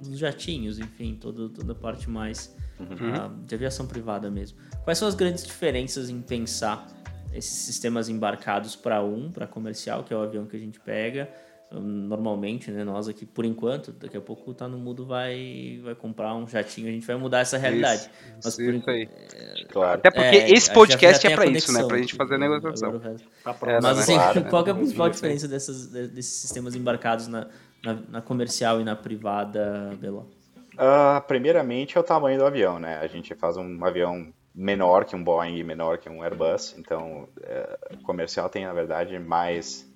os 0.00 0.18
jatinhos, 0.18 0.80
enfim, 0.80 1.14
todo, 1.14 1.48
toda 1.48 1.72
a 1.72 1.76
parte 1.76 2.10
mais 2.10 2.56
uhum. 2.80 2.86
uh, 2.86 3.44
de 3.46 3.54
aviação 3.54 3.86
privada 3.86 4.28
mesmo. 4.30 4.58
Quais 4.82 4.98
são 4.98 5.06
as 5.06 5.14
grandes 5.14 5.46
diferenças 5.46 6.10
em 6.10 6.20
pensar 6.20 6.86
esses 7.34 7.58
sistemas 7.58 8.08
embarcados 8.08 8.76
para 8.76 9.02
um, 9.02 9.30
para 9.30 9.46
comercial, 9.46 10.04
que 10.04 10.12
é 10.12 10.16
o 10.16 10.20
avião 10.20 10.46
que 10.46 10.56
a 10.56 10.58
gente 10.58 10.78
pega. 10.80 11.28
Normalmente, 11.74 12.70
né, 12.70 12.84
nós 12.84 13.08
aqui, 13.08 13.24
por 13.24 13.46
enquanto, 13.46 13.92
daqui 13.92 14.14
a 14.14 14.20
pouco 14.20 14.52
tá 14.52 14.68
no 14.68 14.76
mudo 14.76 15.06
vai 15.06 15.80
vai 15.82 15.94
comprar 15.94 16.34
um 16.34 16.46
jatinho, 16.46 16.86
a 16.86 16.90
gente 16.90 17.06
vai 17.06 17.16
mudar 17.16 17.40
essa 17.40 17.56
realidade. 17.56 18.02
Isso, 18.02 18.40
Mas 18.44 18.56
por 18.56 18.74
isso 18.74 18.90
aí. 18.90 19.08
É, 19.34 19.64
claro. 19.70 19.94
Até 19.94 20.10
porque 20.10 20.36
é, 20.36 20.50
esse 20.50 20.70
podcast 20.70 21.26
é 21.26 21.34
para 21.34 21.46
isso, 21.46 21.72
né, 21.72 21.82
pra 21.84 21.96
gente 21.96 22.14
fazer 22.14 22.34
a 22.34 22.38
negociação. 22.38 23.00
Tá 23.42 23.56
é, 23.62 23.80
Mas 23.80 23.98
assim, 24.00 24.14
claro, 24.14 24.44
qual 24.44 24.66
é 24.66 24.70
a 24.70 24.74
principal 24.74 25.08
diferença 25.08 25.48
dessas, 25.48 25.86
desses 25.86 26.34
sistemas 26.42 26.74
embarcados 26.74 27.26
na, 27.26 27.48
na, 27.82 27.98
na 28.06 28.20
comercial 28.20 28.78
e 28.78 28.84
na 28.84 28.94
privada, 28.94 29.96
Belo? 29.98 30.28
Uh, 30.74 31.20
primeiramente 31.26 31.96
é 31.96 32.00
o 32.00 32.04
tamanho 32.04 32.38
do 32.38 32.44
avião, 32.44 32.78
né? 32.78 32.98
A 32.98 33.06
gente 33.06 33.34
faz 33.34 33.56
um 33.56 33.82
avião 33.82 34.30
menor 34.54 35.04
que 35.04 35.16
um 35.16 35.22
Boeing 35.22 35.62
menor 35.62 35.98
que 35.98 36.08
um 36.08 36.22
Airbus, 36.22 36.76
então 36.78 37.28
uh, 37.38 38.02
comercial 38.02 38.48
tem 38.48 38.66
na 38.66 38.72
verdade 38.72 39.18
mais 39.18 39.90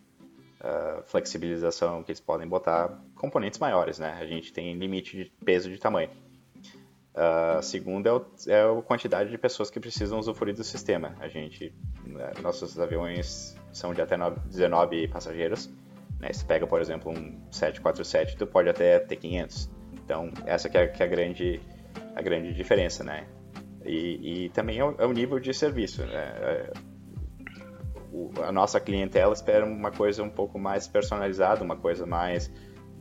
uh, 0.61 1.03
flexibilização 1.05 2.03
que 2.03 2.11
eles 2.11 2.21
podem 2.21 2.47
botar 2.47 2.99
componentes 3.15 3.59
maiores, 3.59 3.99
né? 3.99 4.17
A 4.19 4.27
gente 4.27 4.53
tem 4.53 4.75
limite 4.75 5.17
de 5.17 5.25
peso 5.45 5.71
de 5.71 5.79
tamanho. 5.79 6.11
Uh, 7.15 7.63
segundo 7.63 8.07
é, 8.07 8.13
o, 8.13 8.27
é 8.47 8.79
a 8.79 8.83
quantidade 8.83 9.31
de 9.31 9.39
pessoas 9.39 9.71
que 9.71 9.81
precisam 9.81 10.19
usufruir 10.19 10.55
do 10.55 10.63
sistema. 10.63 11.15
A 11.19 11.29
gente, 11.29 11.75
né, 12.05 12.33
nossos 12.43 12.79
aviões 12.79 13.57
são 13.73 13.95
de 13.95 14.03
até 14.03 14.17
19 14.47 15.09
passageiros. 15.09 15.71
Né? 16.21 16.33
Se 16.33 16.45
pega, 16.45 16.67
por 16.67 16.81
exemplo, 16.81 17.11
um 17.11 17.41
747, 17.51 18.37
tu 18.37 18.47
pode 18.47 18.69
até 18.69 18.99
ter 18.99 19.17
500. 19.17 19.71
Então, 19.95 20.31
essa 20.45 20.69
que 20.69 20.77
é, 20.77 20.87
que 20.87 21.03
é 21.03 21.07
a, 21.07 21.09
grande, 21.09 21.61
a 22.15 22.21
grande 22.21 22.53
diferença, 22.53 23.03
né? 23.03 23.27
E, 23.87 24.47
e 24.47 24.49
também 24.51 24.79
é 24.79 24.85
o, 24.85 24.95
é 24.99 25.07
o, 25.07 25.13
nível 25.13 25.39
de 25.39 25.53
serviço, 25.55 26.05
né? 26.05 26.35
É, 26.39 26.73
o, 28.13 28.31
a 28.43 28.53
nossa 28.53 28.81
clientela 28.81 29.33
espera 29.33 29.65
uma 29.65 29.91
coisa 29.91 30.23
um 30.23 30.31
pouco 30.31 30.59
mais 30.59 30.87
personalizada, 30.87 31.63
uma 31.63 31.77
coisa 31.77 32.07
mais... 32.07 32.49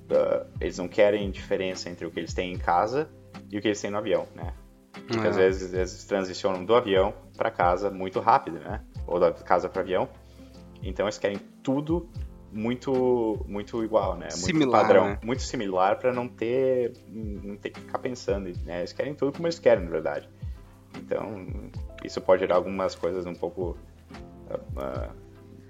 Uh, 0.06 0.46
eles 0.62 0.78
não 0.78 0.88
querem 0.88 1.32
diferença 1.32 1.90
entre 1.90 2.06
o 2.06 2.12
que 2.12 2.20
eles 2.20 2.34
têm 2.34 2.54
em 2.54 2.58
casa 2.60 3.10
e 3.52 3.58
o 3.58 3.62
que 3.62 3.70
eles 3.70 3.82
têm 3.82 3.90
no 3.90 3.98
avião, 3.98 4.28
né? 4.36 4.54
Porque 5.08 5.26
é. 5.26 5.30
às 5.30 5.36
vezes 5.36 5.74
eles 5.74 6.04
transicionam 6.06 6.64
do 6.64 6.76
avião 6.76 7.14
para 7.36 7.50
casa 7.52 7.90
muito 7.90 8.20
rápido, 8.20 8.60
né? 8.60 8.82
Ou 9.08 9.20
da 9.20 9.32
casa 9.32 9.68
para 9.68 9.82
avião. 9.82 10.08
Então 10.82 11.06
eles 11.06 11.18
querem 11.18 11.38
tudo 11.64 12.08
muito 12.52 13.44
muito 13.48 13.84
igual, 13.84 14.16
né? 14.16 14.28
Muito 14.32 14.46
similar, 14.46 14.82
padrão, 14.82 15.10
né? 15.10 15.20
muito 15.24 15.42
similar 15.42 16.00
para 16.00 16.14
não 16.14 16.28
ter 16.28 16.94
não 17.08 17.58
ter 17.58 17.72
que 17.72 17.82
ficar 17.82 18.00
pensando, 18.00 18.52
né? 18.64 18.80
Eles 18.80 18.94
querem 18.94 19.14
tudo 19.14 19.34
como 19.34 19.48
eles 19.48 19.60
querem, 19.60 19.84
na 19.84 19.90
verdade. 19.90 20.30
Então 20.98 21.46
isso 22.04 22.22
pode 22.22 22.42
gerar 22.42 22.56
algumas 22.56 22.96
coisas 22.96 23.26
um 23.26 23.34
pouco 23.34 23.78
uh, 24.50 25.12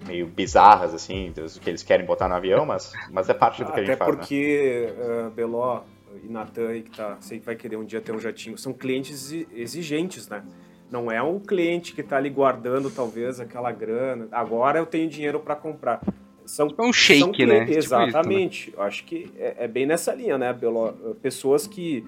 meio 0.06 0.26
bizarras 0.26 0.94
assim, 0.94 1.32
do 1.32 1.60
que 1.60 1.70
eles 1.70 1.82
querem 1.82 2.06
botar 2.06 2.28
no 2.28 2.34
avião, 2.34 2.66
mas 2.66 2.92
mas 3.10 3.28
é 3.28 3.34
parte 3.34 3.64
do 3.64 3.72
que 3.72 3.80
Até 3.80 3.80
a 3.80 3.84
gente 3.84 3.96
faz. 3.96 4.10
Até 4.10 4.18
porque 4.18 4.94
né? 4.96 5.26
uh, 5.26 5.30
Beló 5.30 5.82
e 6.22 6.28
Natan 6.28 6.68
aí 6.68 6.82
que 6.82 6.96
tá, 6.96 7.16
sei 7.20 7.38
que 7.38 7.46
vai 7.46 7.56
querer 7.56 7.76
um 7.76 7.84
dia 7.84 8.00
ter 8.00 8.12
um 8.12 8.18
jatinho, 8.18 8.56
são 8.56 8.72
clientes 8.72 9.32
exigentes, 9.52 10.28
né? 10.28 10.42
Não 10.90 11.10
é 11.10 11.20
um 11.20 11.40
cliente 11.40 11.92
que 11.92 12.00
está 12.00 12.16
ali 12.16 12.30
guardando 12.30 12.90
talvez 12.90 13.40
aquela 13.40 13.72
grana. 13.72 14.28
Agora 14.30 14.78
eu 14.78 14.86
tenho 14.86 15.08
dinheiro 15.08 15.40
para 15.40 15.56
comprar. 15.56 16.00
São, 16.44 16.68
é 16.78 16.82
um 16.82 16.92
shake, 16.92 17.44
são, 17.44 17.46
né? 17.48 17.66
Exatamente. 17.68 18.66
Tipo 18.66 18.70
isso, 18.70 18.80
né? 18.80 18.86
Acho 18.86 19.04
que 19.04 19.32
é, 19.36 19.64
é, 19.64 19.68
bem 19.68 19.84
nessa 19.84 20.14
linha, 20.14 20.38
né, 20.38 20.52
Belo? 20.52 21.16
Pessoas 21.20 21.66
que 21.66 22.06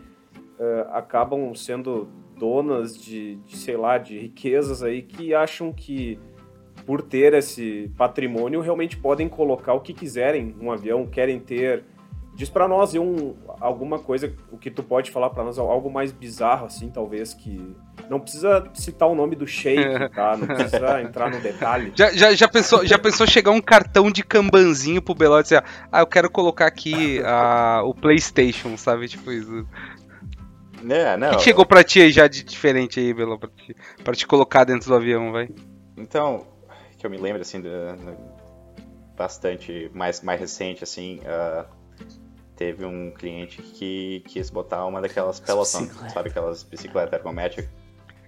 uh, 0.60 0.92
acabam 0.92 1.52
sendo 1.56 2.08
donas 2.38 2.96
de, 2.96 3.36
de, 3.36 3.56
sei 3.56 3.76
lá, 3.76 3.98
de 3.98 4.18
riquezas 4.18 4.82
aí 4.82 5.02
que 5.02 5.34
acham 5.34 5.72
que 5.72 6.18
por 6.86 7.02
ter 7.02 7.34
esse 7.34 7.90
patrimônio 7.96 8.60
realmente 8.60 8.96
podem 8.96 9.28
colocar 9.28 9.74
o 9.74 9.80
que 9.80 9.92
quiserem 9.92 10.54
um 10.60 10.70
avião, 10.70 11.06
querem 11.06 11.38
ter 11.38 11.84
Diz 12.38 12.48
para 12.48 12.68
nós 12.68 12.94
um, 12.94 13.34
alguma 13.60 13.98
coisa, 13.98 14.32
o 14.52 14.56
que 14.56 14.70
tu 14.70 14.80
pode 14.80 15.10
falar 15.10 15.28
para 15.30 15.42
nós, 15.42 15.58
algo 15.58 15.90
mais 15.90 16.12
bizarro, 16.12 16.66
assim, 16.66 16.88
talvez, 16.88 17.34
que. 17.34 17.74
Não 18.08 18.20
precisa 18.20 18.64
citar 18.74 19.08
o 19.08 19.14
nome 19.16 19.34
do 19.34 19.44
shake, 19.44 19.82
tá? 20.14 20.36
Não 20.36 20.46
precisa 20.46 21.02
entrar 21.02 21.32
no 21.32 21.40
detalhe. 21.40 21.90
Já, 21.96 22.12
já, 22.12 22.32
já, 22.32 22.46
pensou, 22.46 22.86
já 22.86 22.96
pensou 22.96 23.26
chegar 23.26 23.50
um 23.50 23.60
cartão 23.60 24.08
de 24.08 24.22
cambanzinho 24.22 25.02
pro 25.02 25.16
Beló 25.16 25.40
e 25.40 25.42
dizer, 25.42 25.64
ah, 25.90 25.98
eu 25.98 26.06
quero 26.06 26.30
colocar 26.30 26.66
aqui 26.66 27.18
uh, 27.18 27.84
o 27.88 27.92
PlayStation, 27.92 28.76
sabe? 28.76 29.08
Tipo 29.08 29.32
isso. 29.32 29.66
É, 30.88 31.16
não. 31.16 31.32
O 31.32 31.36
que 31.36 31.44
chegou 31.44 31.66
pra 31.66 31.82
ti 31.82 32.00
aí 32.00 32.12
já 32.12 32.28
de 32.28 32.42
diferente 32.42 33.00
aí, 33.00 33.12
Beló, 33.12 33.36
pra 33.36 33.48
te, 33.48 33.76
pra 34.04 34.14
te 34.14 34.26
colocar 34.26 34.64
dentro 34.64 34.88
do 34.88 34.94
avião, 34.94 35.32
vai? 35.32 35.48
Então, 35.96 36.46
que 36.96 37.06
eu 37.06 37.10
me 37.10 37.16
lembro, 37.16 37.42
assim, 37.42 37.60
de, 37.60 37.68
de, 37.68 38.16
bastante 39.16 39.90
mais, 39.94 40.22
mais 40.22 40.40
recente, 40.40 40.84
assim. 40.84 41.20
Uh 41.20 41.78
teve 42.58 42.84
um 42.84 43.12
cliente 43.12 43.62
que 43.62 44.20
quis 44.26 44.50
botar 44.50 44.84
uma 44.84 45.00
daquelas 45.00 45.38
Peloton, 45.38 45.88
sabe 46.12 46.28
aquelas 46.28 46.64
bicicletas 46.64 47.12
ergométricas? 47.16 47.70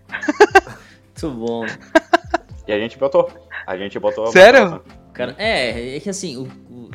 Muito 1.21 1.37
bom. 1.37 1.67
E 2.67 2.73
a 2.73 2.79
gente 2.79 2.97
botou. 2.97 3.29
A 3.67 3.77
gente 3.77 3.99
botou. 3.99 4.29
Sério? 4.29 4.83
Cara, 5.13 5.35
é, 5.37 5.97
é 5.97 6.01
que 6.01 6.09
assim, 6.09 6.37
o, 6.37 6.45
o 6.45 6.89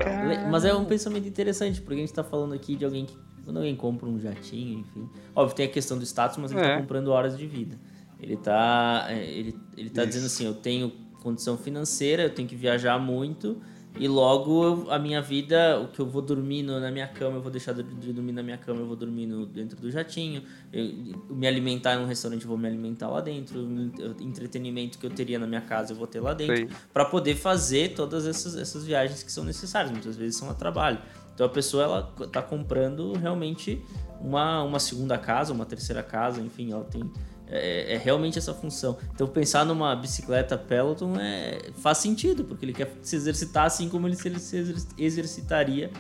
mas 0.50 0.64
é 0.64 0.74
um 0.74 0.86
pensamento 0.86 1.28
interessante, 1.28 1.82
porque 1.82 1.96
a 1.96 1.98
gente 1.98 2.14
tá 2.14 2.24
falando 2.24 2.54
aqui 2.54 2.76
de 2.76 2.86
alguém 2.86 3.06
que, 3.06 3.18
quando 3.46 3.58
alguém 3.58 3.76
compra 3.76 4.10
um 4.10 4.20
jatinho, 4.20 4.80
enfim. 4.80 5.08
Óbvio, 5.36 5.56
tem 5.56 5.68
a 5.68 5.70
questão 5.70 5.98
do 5.98 6.04
status, 6.04 6.38
mas 6.38 6.52
ele 6.52 6.60
tá 6.60 6.68
é. 6.68 6.82
comprando 6.82 7.10
horas 7.10 7.38
de 7.38 7.48
vida. 7.48 7.80
Ele 8.20 8.36
tá, 8.36 9.06
é, 9.08 9.24
ele, 9.24 9.56
ele 9.78 9.90
tá 9.90 10.04
dizendo 10.04 10.26
assim: 10.26 10.46
eu 10.46 10.56
tenho 10.56 10.92
condição 11.22 11.58
financeira, 11.58 12.24
eu 12.24 12.30
tenho 12.30 12.48
que 12.48 12.56
viajar 12.56 12.98
muito 13.00 13.62
e 13.98 14.08
logo 14.08 14.90
a 14.90 15.00
minha 15.00 15.22
vida, 15.22 15.80
o 15.80 15.88
que 15.88 16.00
eu 16.00 16.06
vou 16.06 16.22
dormir 16.22 16.64
no, 16.64 16.80
na 16.80 16.92
minha 16.92 17.08
cama, 17.08 17.38
eu 17.38 17.42
vou 17.42 17.52
deixar 17.52 17.74
de, 17.74 17.84
dormir 17.84 18.34
na 18.34 18.44
minha 18.44 18.58
cama, 18.58 18.82
eu 18.82 18.86
vou 18.86 18.96
dormir 18.96 19.26
no, 19.26 19.46
dentro 19.46 19.80
do 19.80 19.90
jatinho. 19.90 20.44
Eu, 20.72 20.86
me 21.30 21.48
alimentar 21.48 21.96
em 21.96 22.00
um 22.00 22.06
restaurante, 22.06 22.42
eu 22.42 22.50
vou 22.50 22.58
me 22.58 22.68
alimentar 22.68 23.08
lá 23.08 23.22
dentro. 23.22 23.60
O 23.60 24.22
entretenimento 24.22 24.98
que 24.98 25.06
eu 25.06 25.10
teria 25.10 25.40
na 25.40 25.48
minha 25.48 25.62
casa, 25.62 25.94
eu 25.94 25.98
vou 25.98 26.08
ter 26.08 26.20
lá 26.20 26.34
dentro. 26.34 26.68
para 26.94 27.06
poder 27.06 27.36
fazer 27.36 27.94
todas 27.94 28.28
essas, 28.28 28.58
essas 28.58 28.86
viagens 28.86 29.24
que 29.24 29.32
são 29.32 29.46
necessárias. 29.46 29.92
Muitas 29.92 30.18
vezes 30.18 30.36
são 30.36 30.50
a 30.50 30.54
trabalho. 30.54 31.00
Então 31.34 31.46
a 31.46 31.50
pessoa 31.50 31.84
ela 31.84 32.04
tá 32.28 32.42
comprando 32.42 33.14
realmente 33.14 33.82
uma, 34.20 34.64
uma 34.64 34.80
segunda 34.80 35.18
casa, 35.18 35.54
uma 35.54 35.66
terceira 35.66 36.02
casa, 36.02 36.42
enfim, 36.42 36.72
ela 36.72 36.86
tem 36.86 37.10
é, 37.48 37.94
é, 37.94 37.98
realmente 37.98 38.38
essa 38.38 38.54
função. 38.54 38.98
Então 39.14 39.28
pensar 39.28 39.66
numa 39.66 39.96
bicicleta 39.96 40.58
Peloton 40.58 41.16
é, 41.20 41.72
faz 41.76 42.00
sentido, 42.00 42.44
porque 42.44 42.66
ele 42.66 42.74
quer 42.74 42.92
se 43.02 43.16
exercitar 43.16 43.66
assim 43.66 43.88
como 43.90 44.08
ele 44.08 44.16
se, 44.16 44.76
exercitaria 44.98 45.92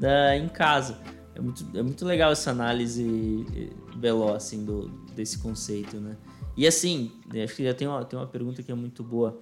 né, 0.00 0.36
em 0.36 0.48
casa. 0.48 0.98
É 1.34 1.40
muito, 1.40 1.64
é 1.76 1.82
muito 1.82 2.04
legal 2.04 2.32
essa 2.32 2.50
análise 2.50 3.46
veloz 3.96 4.44
assim, 4.44 4.64
do, 4.64 4.88
desse 5.14 5.38
conceito, 5.38 5.98
né? 6.00 6.16
E 6.56 6.66
assim, 6.66 7.12
acho 7.44 7.54
que 7.54 7.62
já 7.62 7.72
tem 7.72 7.86
uma, 7.86 8.04
tem 8.04 8.18
uma 8.18 8.26
pergunta 8.26 8.62
que 8.62 8.72
é 8.72 8.74
muito 8.74 9.04
boa. 9.04 9.40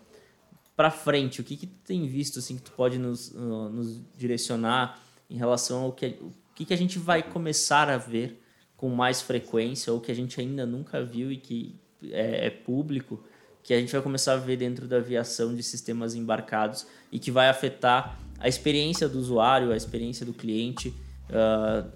Para 0.76 0.90
frente, 0.90 1.40
o 1.40 1.44
que, 1.44 1.56
que 1.56 1.66
tem 1.66 2.06
visto 2.06 2.38
assim, 2.38 2.56
que 2.56 2.62
tu 2.62 2.72
pode 2.72 2.98
nos, 2.98 3.32
nos 3.32 3.98
direcionar 4.14 5.00
em 5.30 5.38
relação 5.38 5.84
ao 5.84 5.92
que, 5.92 6.18
o 6.20 6.30
que, 6.54 6.66
que 6.66 6.74
a 6.74 6.76
gente 6.76 6.98
vai 6.98 7.22
começar 7.22 7.88
a 7.88 7.96
ver 7.96 8.42
com 8.76 8.88
mais 8.90 9.22
frequência 9.22 9.92
ou 9.92 10.00
que 10.00 10.12
a 10.12 10.14
gente 10.14 10.40
ainda 10.40 10.66
nunca 10.66 11.02
viu 11.02 11.32
e 11.32 11.36
que 11.36 11.74
é, 12.10 12.46
é, 12.46 12.50
público, 12.50 13.22
que 13.62 13.72
a 13.72 13.80
gente 13.80 13.92
vai 13.92 14.02
começar 14.02 14.34
a 14.34 14.36
ver 14.36 14.56
dentro 14.56 14.86
da 14.86 14.96
aviação 14.96 15.54
de 15.54 15.62
sistemas 15.62 16.14
embarcados 16.14 16.86
e 17.10 17.18
que 17.18 17.30
vai 17.30 17.48
afetar 17.48 18.18
a 18.38 18.48
experiência 18.48 19.08
do 19.08 19.18
usuário, 19.18 19.72
a 19.72 19.76
experiência 19.76 20.24
do 20.24 20.32
cliente 20.32 20.94
uh, 21.30 21.90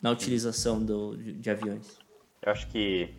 na 0.00 0.10
utilização 0.10 0.82
do, 0.82 1.16
de, 1.16 1.32
de, 1.32 1.50
aviões? 1.50 1.98
Eu 2.40 2.52
acho 2.52 2.68
que 2.68 3.14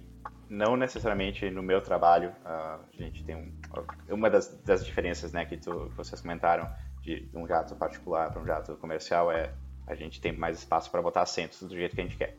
não 0.49 0.75
necessariamente 0.75 1.49
no 1.51 1.61
meu 1.61 1.81
trabalho 1.81 2.29
uh, 2.43 2.79
a 2.81 2.97
gente 2.97 3.23
tem 3.23 3.35
um, 3.35 3.51
uma 4.09 4.29
das, 4.29 4.47
das 4.63 4.83
diferenças 4.83 5.31
né, 5.31 5.45
que, 5.45 5.57
tu, 5.57 5.89
que 5.89 5.97
vocês 5.97 6.21
comentaram 6.21 6.67
de 7.01 7.29
um 7.33 7.45
jato 7.45 7.75
particular 7.75 8.31
para 8.31 8.41
um 8.41 8.45
jato 8.45 8.75
comercial 8.77 9.31
é 9.31 9.53
a 9.85 9.95
gente 9.95 10.21
tem 10.21 10.31
mais 10.31 10.59
espaço 10.59 10.89
para 10.89 11.01
botar 11.01 11.21
assentos 11.21 11.61
do 11.61 11.75
jeito 11.75 11.95
que 11.95 12.01
a 12.01 12.03
gente 12.03 12.15
quer. 12.15 12.37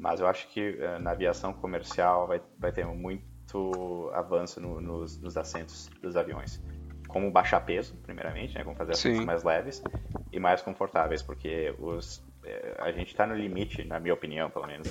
Mas 0.00 0.18
eu 0.18 0.26
acho 0.26 0.48
que 0.48 0.70
uh, 0.70 0.98
na 0.98 1.10
aviação 1.10 1.52
comercial 1.52 2.26
vai, 2.26 2.40
vai 2.58 2.72
ter 2.72 2.86
muito 2.86 4.10
avanço 4.14 4.58
no, 4.60 4.80
nos, 4.80 5.20
nos, 5.20 5.36
assentos 5.36 5.88
dos 6.00 6.16
aviões. 6.16 6.62
Como 7.06 7.30
baixar 7.30 7.60
peso, 7.60 7.94
primeiramente, 7.96 8.54
né? 8.54 8.64
como 8.64 8.74
fazer 8.76 8.92
assentos 8.92 9.18
Sim. 9.18 9.26
mais 9.26 9.44
leves 9.44 9.82
e 10.32 10.40
mais 10.40 10.62
confortáveis, 10.62 11.22
porque 11.22 11.74
os, 11.78 12.24
eh, 12.44 12.76
a 12.78 12.92
gente 12.92 13.08
está 13.08 13.26
no 13.26 13.34
limite, 13.34 13.84
na 13.84 13.98
minha 13.98 14.14
opinião, 14.14 14.48
pelo 14.48 14.66
menos, 14.66 14.90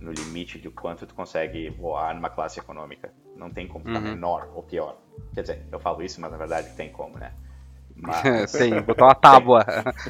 no 0.00 0.12
limite 0.12 0.58
de 0.58 0.70
quanto 0.70 1.06
tu 1.06 1.14
consegue 1.14 1.68
voar 1.70 2.14
numa 2.14 2.30
classe 2.30 2.58
econômica. 2.58 3.12
Não 3.36 3.50
tem 3.50 3.66
como 3.66 3.84
ficar 3.84 3.98
uhum. 3.98 4.14
menor 4.14 4.50
ou 4.54 4.62
pior. 4.62 4.96
Quer 5.34 5.42
dizer, 5.42 5.66
eu 5.70 5.80
falo 5.80 6.02
isso, 6.02 6.20
mas 6.20 6.30
na 6.30 6.38
verdade 6.38 6.74
tem 6.74 6.90
como, 6.90 7.18
né? 7.18 7.34
Mas... 8.02 8.50
Sim, 8.50 8.80
botar 8.82 9.04
uma 9.04 9.14
tábua. 9.14 9.64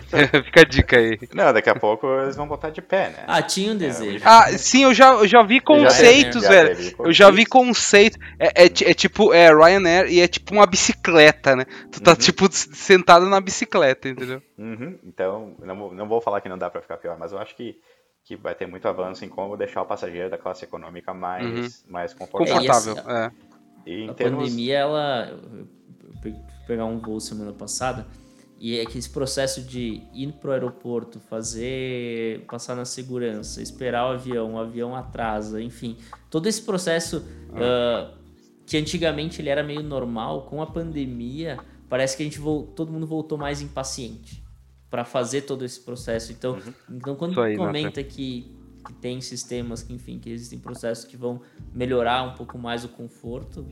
Fica 0.44 0.60
a 0.60 0.64
dica 0.64 0.98
aí. 0.98 1.18
Não, 1.34 1.52
daqui 1.52 1.68
a 1.68 1.74
pouco 1.74 2.06
eles 2.20 2.36
vão 2.36 2.46
botar 2.46 2.70
de 2.70 2.80
pé, 2.80 3.10
né? 3.10 3.24
Ah, 3.26 3.42
tinha 3.42 3.72
um 3.72 3.76
desejo. 3.76 4.24
Ah, 4.24 4.46
sim, 4.56 4.84
eu 4.84 4.94
já, 4.94 5.12
eu 5.12 5.26
já 5.26 5.42
vi 5.42 5.60
conceitos, 5.60 6.42
já 6.42 6.48
velho. 6.48 6.74
Já 6.74 6.92
eu 6.98 7.12
já 7.12 7.30
vi 7.30 7.44
conceitos. 7.44 8.18
É, 8.38 8.64
é, 8.64 8.66
é, 8.66 8.94
tipo, 8.94 9.32
é 9.32 9.48
Ryanair 9.52 10.06
e 10.10 10.20
é 10.20 10.28
tipo 10.28 10.54
uma 10.54 10.66
bicicleta, 10.66 11.54
né? 11.54 11.64
Tu 11.90 12.00
tá, 12.00 12.12
uhum. 12.12 12.16
tipo, 12.16 12.48
sentado 12.50 13.26
na 13.28 13.40
bicicleta, 13.40 14.08
entendeu? 14.08 14.42
Uhum. 14.58 14.98
Então, 15.04 15.54
não, 15.60 15.92
não 15.92 16.08
vou 16.08 16.20
falar 16.20 16.40
que 16.40 16.48
não 16.48 16.58
dá 16.58 16.70
pra 16.70 16.82
ficar 16.82 16.96
pior, 16.96 17.18
mas 17.18 17.32
eu 17.32 17.38
acho 17.38 17.54
que 17.56 17.76
que 18.24 18.36
vai 18.36 18.54
ter 18.54 18.66
muito 18.66 18.86
avanço 18.86 19.24
em 19.24 19.28
como 19.28 19.56
deixar 19.56 19.82
o 19.82 19.84
passageiro 19.84 20.30
da 20.30 20.38
classe 20.38 20.64
econômica 20.64 21.12
mais, 21.12 21.44
uhum. 21.44 21.90
mais 21.90 22.14
confortável. 22.14 22.94
Confortável, 22.94 23.10
é. 23.10 23.32
E 23.84 24.08
a 24.08 24.14
termos... 24.14 24.44
pandemia, 24.44 24.78
ela 24.78 25.40
pegar 26.66 26.84
um 26.84 26.98
voo 26.98 27.20
semana 27.20 27.52
passada 27.52 28.06
E 28.58 28.78
é 28.78 28.86
que 28.86 28.96
esse 28.96 29.10
processo 29.10 29.60
de 29.60 30.02
ir 30.14 30.32
para 30.34 30.50
o 30.50 30.52
aeroporto, 30.52 31.18
fazer, 31.18 32.44
passar 32.46 32.76
na 32.76 32.84
segurança, 32.84 33.60
esperar 33.60 34.06
o 34.06 34.12
avião, 34.12 34.54
o 34.54 34.58
avião 34.58 34.94
atrasa, 34.94 35.60
enfim, 35.60 35.96
todo 36.30 36.46
esse 36.46 36.62
processo 36.62 37.24
ah. 37.52 38.14
uh, 38.14 38.22
que 38.64 38.76
antigamente 38.76 39.42
ele 39.42 39.48
era 39.48 39.62
meio 39.62 39.82
normal, 39.82 40.46
com 40.46 40.62
a 40.62 40.66
pandemia, 40.66 41.58
parece 41.88 42.16
que 42.16 42.22
a 42.22 42.26
gente 42.26 42.40
todo 42.74 42.92
mundo 42.92 43.06
voltou 43.06 43.36
mais 43.36 43.60
impaciente 43.60 44.42
para 44.88 45.04
fazer 45.04 45.42
todo 45.42 45.64
esse 45.64 45.80
processo. 45.80 46.32
Então, 46.32 46.52
uhum. 46.52 46.96
então 46.96 47.16
quando 47.16 47.40
aí, 47.40 47.56
comenta 47.56 48.02
que, 48.04 48.54
que 48.86 48.92
tem 48.94 49.20
sistemas 49.20 49.82
que, 49.82 49.92
enfim, 49.92 50.18
que 50.18 50.30
existem 50.30 50.58
processos 50.58 51.04
que 51.04 51.16
vão 51.16 51.40
melhorar 51.74 52.22
um 52.22 52.34
pouco 52.34 52.56
mais 52.58 52.84
o 52.84 52.88
conforto, 52.88 53.66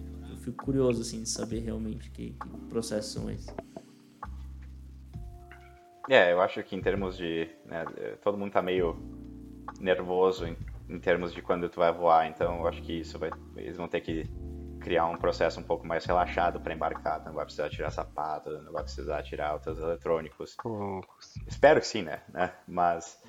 fico 0.51 0.65
curioso 0.65 1.03
assim 1.03 1.23
de 1.23 1.29
saber 1.29 1.61
realmente 1.61 2.11
que, 2.11 2.31
que 2.31 2.49
processos 2.69 3.13
são 3.13 3.31
esses. 3.31 3.55
É, 6.09 6.33
eu 6.33 6.41
acho 6.41 6.63
que 6.63 6.75
em 6.75 6.81
termos 6.81 7.17
de. 7.17 7.49
Né, 7.65 7.85
todo 8.23 8.37
mundo 8.37 8.53
tá 8.53 8.61
meio 8.61 8.97
nervoso 9.79 10.47
em, 10.47 10.57
em, 10.89 10.99
termos 10.99 11.33
de 11.33 11.41
quando 11.41 11.69
tu 11.69 11.79
vai 11.79 11.93
voar, 11.93 12.27
então 12.27 12.59
eu 12.59 12.67
acho 12.67 12.83
que 12.83 13.01
isso 13.01 13.19
vai. 13.19 13.31
Eles 13.57 13.77
vão 13.77 13.87
ter 13.87 14.01
que 14.01 14.29
criar 14.81 15.07
um 15.07 15.17
processo 15.17 15.61
um 15.61 15.63
pouco 15.63 15.87
mais 15.87 16.05
relaxado 16.05 16.59
para 16.61 16.75
embarcar. 16.75 17.25
Não 17.25 17.33
vai 17.33 17.45
precisar 17.45 17.69
tirar 17.69 17.91
sapato, 17.91 18.51
não 18.63 18.73
vai 18.73 18.83
precisar 18.83 19.23
tirar 19.23 19.53
outros 19.53 19.79
eletrônicos. 19.79 20.57
Espero 21.47 21.81
que 21.81 21.87
sim, 21.87 22.03
né? 22.03 22.23
né? 22.33 22.53
Mas. 22.67 23.23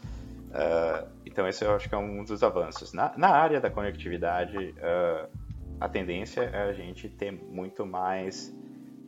Uh, 0.51 1.07
então, 1.25 1.47
esse 1.47 1.63
eu 1.63 1.73
acho 1.75 1.87
que 1.87 1.95
é 1.95 1.97
um 1.97 2.23
dos 2.23 2.41
avanços. 2.43 2.93
Na, 2.93 3.13
na 3.17 3.29
área 3.29 3.61
da 3.61 3.69
conectividade, 3.69 4.57
uh, 4.57 5.29
a 5.81 5.89
tendência 5.89 6.41
é 6.41 6.61
a 6.69 6.73
gente 6.73 7.09
ter 7.09 7.31
muito 7.31 7.85
mais. 7.85 8.55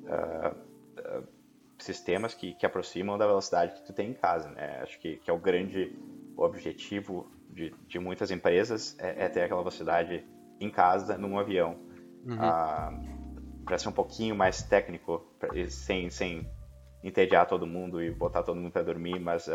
Uh, 0.04 0.74
sistemas 1.84 2.34
que, 2.34 2.54
que 2.54 2.66
aproximam 2.66 3.18
da 3.18 3.28
velocidade 3.28 3.74
que 3.76 3.86
tu 3.86 3.94
tem 3.94 4.12
em 4.12 4.14
casa, 4.14 4.50
né? 4.50 4.80
Acho 4.82 5.00
que, 5.00 5.18
que 5.18 5.30
é 5.30 5.34
o 5.34 5.38
grande 5.38 5.96
objetivo 6.36 7.30
de, 7.50 7.74
de 7.88 8.00
muitas 8.00 8.32
empresas 8.32 8.98
é, 9.00 9.26
é, 9.26 9.30
ter 9.30 9.42
aquela 9.42 9.60
velocidade 9.60 10.26
em 10.60 10.70
casa 10.70 11.18
num 11.18 11.38
avião. 11.38 11.78
Uhum. 12.26 12.38
Ah, 12.40 12.92
para 13.66 13.78
ser 13.78 13.90
um 13.90 13.94
pouquinho 13.94 14.36
mais 14.36 14.64
técnico, 14.64 15.26
pra, 15.40 15.50
sem, 15.68 16.10
sem 16.10 16.50
entediar 17.04 17.48
todo 17.48 17.68
mundo 17.68 18.02
e 18.02 18.12
botar 18.12 18.44
todo 18.44 18.56
mundo 18.56 18.72
para 18.72 18.84
dormir, 18.84 19.20
mas 19.20 19.48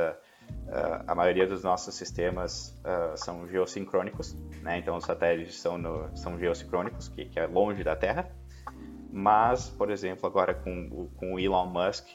uh, 0.66 1.04
a 1.06 1.14
maioria 1.14 1.46
dos 1.46 1.62
nossos 1.62 1.94
sistemas 1.94 2.78
uh, 2.84 3.16
são 3.16 3.48
geossincrônicos, 3.48 4.34
né? 4.62 4.78
Então 4.78 4.96
os 4.96 5.04
satélites 5.04 5.60
são, 5.60 5.78
no, 5.78 6.16
são 6.16 6.38
geossincrônicos, 6.38 7.08
que, 7.08 7.26
que 7.26 7.38
é 7.38 7.46
longe 7.46 7.82
da 7.82 7.96
Terra. 7.96 8.30
Mas, 9.10 9.68
por 9.70 9.90
exemplo, 9.90 10.26
agora 10.26 10.54
com, 10.54 11.08
com 11.16 11.34
o 11.34 11.40
Elon 11.40 11.66
Musk 11.66 12.06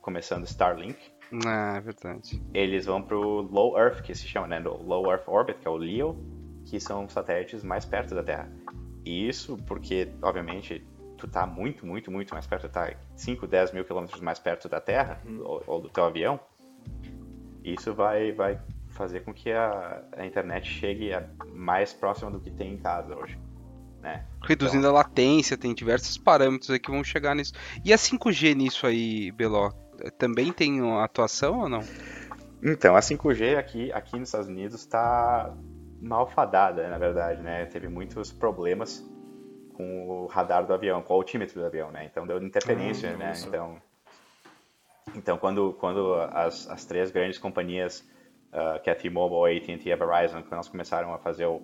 começando 0.00 0.44
Starlink. 0.44 0.98
Ah, 1.44 1.74
é 1.76 1.80
verdade. 1.80 2.40
Eles 2.54 2.86
vão 2.86 3.02
pro 3.02 3.40
Low 3.42 3.76
Earth, 3.76 4.02
que 4.02 4.14
se 4.14 4.28
chama, 4.28 4.46
né? 4.46 4.58
Low 4.60 5.10
Earth 5.10 5.26
Orbit, 5.26 5.58
que 5.58 5.66
é 5.66 5.70
o 5.70 5.76
LEO, 5.76 6.16
que 6.64 6.78
são 6.78 7.08
satélites 7.08 7.64
mais 7.64 7.84
perto 7.84 8.14
da 8.14 8.22
Terra. 8.22 8.48
E 9.04 9.28
isso 9.28 9.56
porque, 9.66 10.12
obviamente, 10.22 10.86
tu 11.16 11.26
tá 11.26 11.46
muito, 11.46 11.86
muito, 11.86 12.10
muito 12.10 12.32
mais 12.34 12.46
perto, 12.46 12.68
tá 12.68 12.92
5, 13.14 13.46
10 13.46 13.72
mil 13.72 13.84
quilômetros 13.84 14.20
mais 14.20 14.38
perto 14.38 14.68
da 14.68 14.80
Terra, 14.80 15.20
uhum. 15.24 15.40
ou, 15.42 15.62
ou, 15.66 15.80
do 15.80 15.88
teu 15.88 16.04
avião. 16.04 16.38
Isso 17.66 17.92
vai, 17.92 18.30
vai 18.30 18.60
fazer 18.90 19.20
com 19.24 19.34
que 19.34 19.50
a, 19.50 20.02
a 20.16 20.24
internet 20.24 20.68
chegue 20.68 21.12
a, 21.12 21.24
mais 21.52 21.92
próxima 21.92 22.30
do 22.30 22.40
que 22.40 22.50
tem 22.50 22.74
em 22.74 22.78
casa 22.78 23.16
hoje. 23.16 23.36
Né? 24.00 24.24
Reduzindo 24.42 24.86
então... 24.86 24.90
a 24.90 24.94
latência, 24.94 25.56
tem 25.56 25.74
diversos 25.74 26.16
parâmetros 26.16 26.70
aí 26.70 26.78
que 26.78 26.90
vão 26.90 27.02
chegar 27.02 27.34
nisso. 27.34 27.52
E 27.84 27.92
a 27.92 27.96
5G 27.96 28.54
nisso 28.54 28.86
aí, 28.86 29.32
Beló? 29.32 29.72
Também 30.16 30.52
tem 30.52 30.80
atuação 31.00 31.60
ou 31.60 31.68
não? 31.68 31.80
Então, 32.62 32.94
a 32.94 33.00
5G 33.00 33.58
aqui, 33.58 33.92
aqui 33.92 34.18
nos 34.18 34.28
Estados 34.28 34.48
Unidos 34.48 34.80
está 34.80 35.52
malfadada, 36.00 36.88
na 36.88 36.98
verdade, 36.98 37.42
né? 37.42 37.64
Teve 37.66 37.88
muitos 37.88 38.30
problemas 38.30 39.04
com 39.74 40.08
o 40.08 40.26
radar 40.26 40.66
do 40.66 40.72
avião, 40.72 41.02
com 41.02 41.12
o 41.12 41.16
altímetro 41.16 41.60
do 41.60 41.66
avião, 41.66 41.90
né? 41.90 42.04
Então 42.04 42.26
deu 42.26 42.42
interferência, 42.42 43.10
ah, 43.12 43.16
né? 43.16 43.32
Então, 43.46 43.76
então 45.14 45.38
quando, 45.38 45.72
quando 45.74 46.14
as, 46.14 46.68
as 46.68 46.84
três 46.84 47.10
grandes 47.10 47.38
companhias, 47.38 48.00
uh, 48.52 48.80
que 48.82 48.90
é 48.90 48.92
a 48.92 48.96
T-Mobile, 48.96 49.58
AT&T 49.58 49.88
e 49.88 49.92
a 49.92 49.96
Verizon, 49.96 50.42
quando 50.42 50.54
elas 50.54 50.68
começaram 50.68 51.12
a 51.14 51.18
fazer 51.18 51.46
o, 51.46 51.62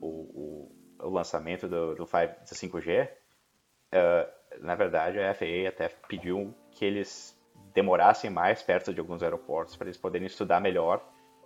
o, 0.00 0.70
o 1.00 1.08
lançamento 1.08 1.68
do, 1.68 1.94
do, 1.94 2.06
5, 2.06 2.72
do 2.72 2.80
5G, 2.80 3.08
uh, 3.08 4.64
na 4.64 4.74
verdade 4.74 5.18
a 5.18 5.34
FAA 5.34 5.68
até 5.68 5.88
pediu 6.08 6.54
que 6.70 6.84
eles 6.84 7.38
demorassem 7.72 8.30
mais 8.30 8.62
perto 8.62 8.94
de 8.94 9.00
alguns 9.00 9.22
aeroportos 9.22 9.76
para 9.76 9.86
eles 9.86 9.98
poderem 9.98 10.26
estudar 10.26 10.60
melhor 10.60 10.98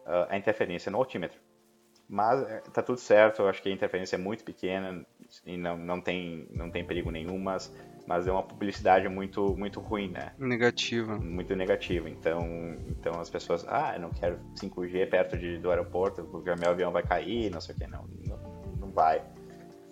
uh, 0.07 0.27
a 0.29 0.37
interferência 0.37 0.91
no 0.91 0.99
altímetro. 0.99 1.41
Mas 2.09 2.41
está 2.67 2.81
eh, 2.81 2.85
tudo 2.85 2.99
certo, 2.99 3.43
eu 3.43 3.49
acho 3.49 3.63
que 3.63 3.69
a 3.69 3.73
interferência 3.73 4.17
é 4.17 4.19
muito 4.19 4.43
pequena 4.43 5.05
e 5.45 5.59
não, 5.59 5.77
não, 5.77 6.01
tem, 6.01 6.49
não 6.51 6.71
tem 6.71 6.83
perigo 6.83 7.11
nenhum, 7.11 7.39
mas, 7.39 7.73
mas 8.07 8.27
é 8.27 8.33
uma 8.33 8.43
publicidade 8.43 9.07
muito, 9.09 9.55
muito 9.57 9.79
ruim, 9.79 10.09
né? 10.11 10.33
Negativa. 10.39 11.19
Muito 11.19 11.55
negativa. 11.55 12.09
Então, 12.09 12.41
então 12.89 13.21
as 13.21 13.29
pessoas, 13.29 13.67
ah, 13.69 13.93
eu 13.95 14.01
não 14.01 14.11
quero 14.11 14.39
5G 14.55 15.09
perto 15.11 15.37
de, 15.37 15.59
do 15.59 15.71
aeroporto 15.71 16.25
porque 16.25 16.55
meu 16.55 16.71
avião 16.71 16.91
vai 16.91 17.03
cair, 17.03 17.51
não 17.51 17.61
sei 17.61 17.75
o 17.75 17.79
que, 17.79 17.87
não, 17.87 18.07
não, 18.27 18.39
não 18.81 18.91
vai. 18.91 19.23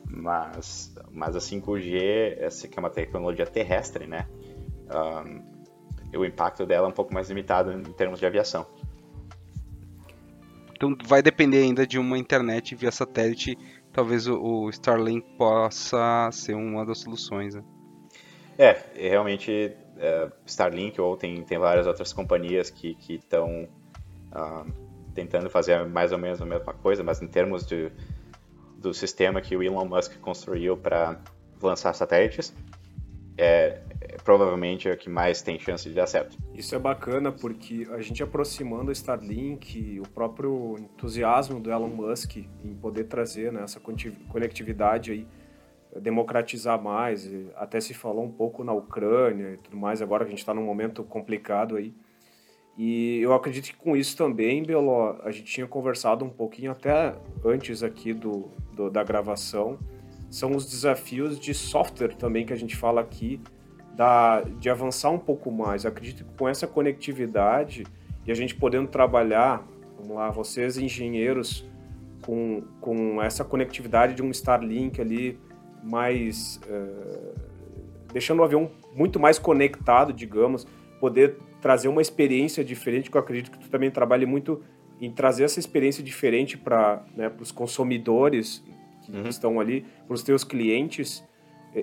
Mas, 0.09 0.95
mas 1.11 1.37
a 1.37 1.39
5G, 1.39 2.39
essa 2.39 2.67
que 2.67 2.79
é 2.79 2.81
uma 2.81 2.91
tecnologia 2.91 3.47
terrestre, 3.47 4.07
né? 4.07 4.27
Um, 4.89 5.57
o 6.17 6.25
impacto 6.25 6.65
dela 6.65 6.87
é 6.87 6.89
um 6.89 6.95
pouco 6.95 7.13
mais 7.13 7.29
limitado 7.29 7.73
em 7.73 7.83
termos 7.93 8.21
de 8.21 8.25
aviação. 8.25 8.67
Então 10.77 10.95
vai 11.05 11.23
depender 11.23 11.63
ainda 11.63 11.87
de 11.87 11.99
uma 11.99 12.19
internet 12.19 12.75
via 12.75 12.93
satélite. 12.93 13.59
Talvez 13.93 14.29
o, 14.29 14.69
Starlink 14.69 15.27
possa 15.39 16.29
ser 16.31 16.55
uma 16.55 16.85
das 16.85 16.99
soluções. 16.99 17.55
Né? 17.55 17.65
É, 18.59 18.83
realmente 18.95 19.73
é, 19.97 20.31
Starlink 20.45 21.01
ou 21.01 21.17
tem, 21.17 21.43
tem 21.43 21.59
várias 21.59 21.87
outras 21.87 22.13
companhias 22.13 22.69
que 22.69 22.97
estão 23.09 23.67
uh, 24.33 24.71
tentando 25.15 25.49
fazer 25.49 25.87
mais 25.87 26.13
ou 26.13 26.19
menos 26.19 26.43
a 26.43 26.45
mesma 26.45 26.75
coisa, 26.75 27.03
mas 27.03 27.23
em 27.23 27.27
termos 27.27 27.67
de, 27.67 27.91
do 28.77 28.93
sistema 28.93 29.41
que 29.41 29.57
o 29.57 29.63
Elon 29.63 29.87
Musk 29.87 30.19
construiu 30.21 30.77
para 30.77 31.19
lançar 31.63 31.95
satélites, 31.95 32.55
é, 33.39 33.81
é, 33.86 33.86
provavelmente 34.27 34.89
é 34.89 34.93
o 34.93 34.97
que 34.97 35.09
mais 35.09 35.41
tem 35.41 35.57
chance 35.57 35.89
de 35.89 35.95
dar 35.95 36.09
certo. 36.09 36.37
Isso 36.53 36.75
é 36.75 36.79
bacana 36.81 37.31
porque 37.31 37.87
a 37.93 38.01
gente 38.01 38.21
aproximando 38.25 38.91
a 38.91 38.93
Starlink, 38.93 40.01
o 40.01 40.09
próprio 40.09 40.75
entusiasmo 40.81 41.61
do 41.61 41.71
Elon 41.71 41.87
Musk 41.87 42.37
em 42.37 42.75
poder 42.75 43.05
trazer 43.05 43.53
né, 43.53 43.63
essa 43.63 43.81
conectividade 44.29 45.13
aí, 45.13 45.27
democratizar 46.01 46.83
mais, 46.83 47.31
até 47.55 47.81
se 47.81 47.95
falou 47.95 48.25
um 48.25 48.31
pouco 48.31 48.65
na 48.65 48.73
Ucrânia 48.73 49.53
e 49.53 49.57
tudo 49.59 49.77
mais, 49.77 50.03
agora 50.03 50.25
que 50.25 50.29
a 50.29 50.31
gente 50.31 50.41
está 50.41 50.53
num 50.53 50.65
momento 50.65 51.05
complicado 51.05 51.77
aí. 51.77 51.95
E 52.77 53.21
eu 53.21 53.33
acredito 53.33 53.67
que 53.67 53.77
com 53.77 53.97
isso 53.97 54.17
também, 54.17 54.63
Belo, 54.65 55.21
a 55.23 55.31
gente 55.31 55.45
tinha 55.45 55.69
conversado 55.69 56.25
um 56.25 56.29
pouquinho 56.31 56.73
até 56.73 57.15
antes 57.45 57.81
aqui 57.81 58.13
do, 58.13 58.51
do 58.73 58.91
da 58.91 59.05
gravação, 59.05 59.79
são 60.29 60.51
os 60.51 60.69
desafios 60.69 61.39
de 61.39 61.55
software 61.55 62.17
também 62.17 62.45
que 62.45 62.53
a 62.53 62.57
gente 62.57 62.75
fala 62.75 63.01
aqui, 63.01 63.41
da, 63.97 64.43
de 64.43 64.69
avançar 64.69 65.11
um 65.11 65.19
pouco 65.19 65.51
mais. 65.51 65.85
Eu 65.85 65.91
acredito 65.91 66.25
que 66.25 66.35
com 66.37 66.49
essa 66.49 66.67
conectividade 66.67 67.85
e 68.27 68.31
a 68.31 68.35
gente 68.35 68.55
podendo 68.55 68.89
trabalhar, 68.89 69.67
vamos 69.99 70.17
lá, 70.17 70.31
vocês 70.31 70.77
engenheiros, 70.77 71.65
com, 72.23 72.63
com 72.81 73.23
essa 73.23 73.45
conectividade 73.45 74.15
de 74.15 74.23
um 74.23 74.31
Starlink 74.31 75.01
ali 75.01 75.39
mais. 75.83 76.61
Uh, 76.67 77.35
deixando 78.13 78.41
o 78.41 78.45
avião 78.45 78.71
muito 78.95 79.19
mais 79.19 79.39
conectado, 79.39 80.13
digamos, 80.13 80.67
poder 81.01 81.37
trazer 81.61 81.89
uma 81.89 82.01
experiência 82.01 82.65
diferente, 82.65 83.11
que 83.11 83.17
eu 83.17 83.21
acredito 83.21 83.51
que 83.51 83.59
tu 83.59 83.69
também 83.69 83.91
trabalhe 83.91 84.27
muito 84.27 84.63
em 85.01 85.11
trazer 85.11 85.45
essa 85.45 85.59
experiência 85.59 86.03
diferente 86.03 86.57
para 86.57 87.05
né, 87.15 87.31
os 87.39 87.53
consumidores 87.53 88.65
que 89.03 89.13
uhum. 89.13 89.29
estão 89.29 89.61
ali, 89.61 89.85
para 90.07 90.15
os 90.15 90.23
teus 90.23 90.43
clientes 90.43 91.23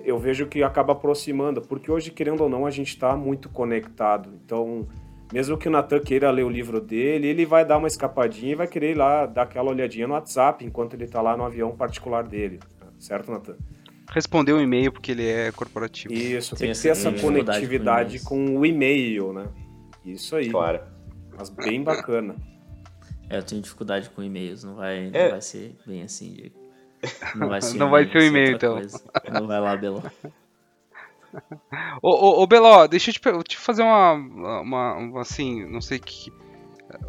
eu 0.04 0.18
vejo 0.18 0.46
que 0.46 0.62
acaba 0.62 0.92
aproximando, 0.92 1.62
porque 1.62 1.90
hoje, 1.90 2.10
querendo 2.10 2.42
ou 2.42 2.48
não, 2.48 2.66
a 2.66 2.70
gente 2.70 2.88
está 2.88 3.14
muito 3.16 3.48
conectado. 3.48 4.30
Então, 4.44 4.88
mesmo 5.32 5.56
que 5.56 5.68
o 5.68 5.70
Natan 5.70 6.00
queira 6.00 6.30
ler 6.30 6.44
o 6.44 6.50
livro 6.50 6.80
dele, 6.80 7.28
ele 7.28 7.46
vai 7.46 7.64
dar 7.64 7.78
uma 7.78 7.86
escapadinha 7.86 8.52
e 8.52 8.54
vai 8.56 8.66
querer 8.66 8.92
ir 8.92 8.94
lá 8.96 9.26
dar 9.26 9.42
aquela 9.42 9.70
olhadinha 9.70 10.06
no 10.06 10.14
WhatsApp 10.14 10.64
enquanto 10.64 10.94
ele 10.94 11.04
está 11.04 11.22
lá 11.22 11.36
no 11.36 11.44
avião 11.44 11.76
particular 11.76 12.24
dele. 12.24 12.58
Certo, 12.98 13.30
Natan? 13.30 13.56
Responder 14.10 14.52
um 14.52 14.60
e-mail 14.60 14.92
porque 14.92 15.12
ele 15.12 15.26
é 15.26 15.52
corporativo. 15.52 16.12
Isso, 16.12 16.56
tem, 16.56 16.66
tem 16.68 16.74
que 16.74 16.82
ter 16.82 16.88
essa 16.88 17.12
conectividade 17.12 18.20
com, 18.20 18.46
com 18.46 18.58
o 18.58 18.66
e-mail, 18.66 19.32
né? 19.32 19.46
Isso 20.04 20.36
aí. 20.36 20.50
Claro. 20.50 20.80
Mas 21.36 21.50
bem 21.50 21.82
bacana. 21.82 22.34
É, 23.28 23.38
eu 23.38 23.42
tenho 23.42 23.62
dificuldade 23.62 24.10
com 24.10 24.22
e-mails, 24.22 24.62
não 24.64 24.74
vai, 24.74 25.10
é. 25.12 25.24
não 25.24 25.30
vai 25.30 25.40
ser 25.40 25.74
bem 25.86 26.02
assim, 26.02 26.32
Diego. 26.32 26.63
Não 27.34 27.48
vai 27.48 27.60
ser, 27.60 27.78
não 27.78 27.90
vai 27.90 28.06
ser 28.08 28.18
o 28.18 28.22
e-mail, 28.22 28.56
então. 28.56 28.74
Coisa. 28.74 29.00
Não 29.32 29.46
vai 29.46 29.60
lá, 29.60 29.76
Belo. 29.76 30.02
ô, 32.02 32.10
ô, 32.10 32.42
ô, 32.42 32.46
Beló, 32.46 32.86
deixa 32.86 33.10
eu 33.10 33.14
te, 33.14 33.48
te 33.48 33.56
fazer 33.56 33.82
uma, 33.82 34.12
uma, 34.12 34.94
uma, 34.94 35.20
assim, 35.20 35.64
não 35.68 35.80
sei 35.80 35.98
que 35.98 36.32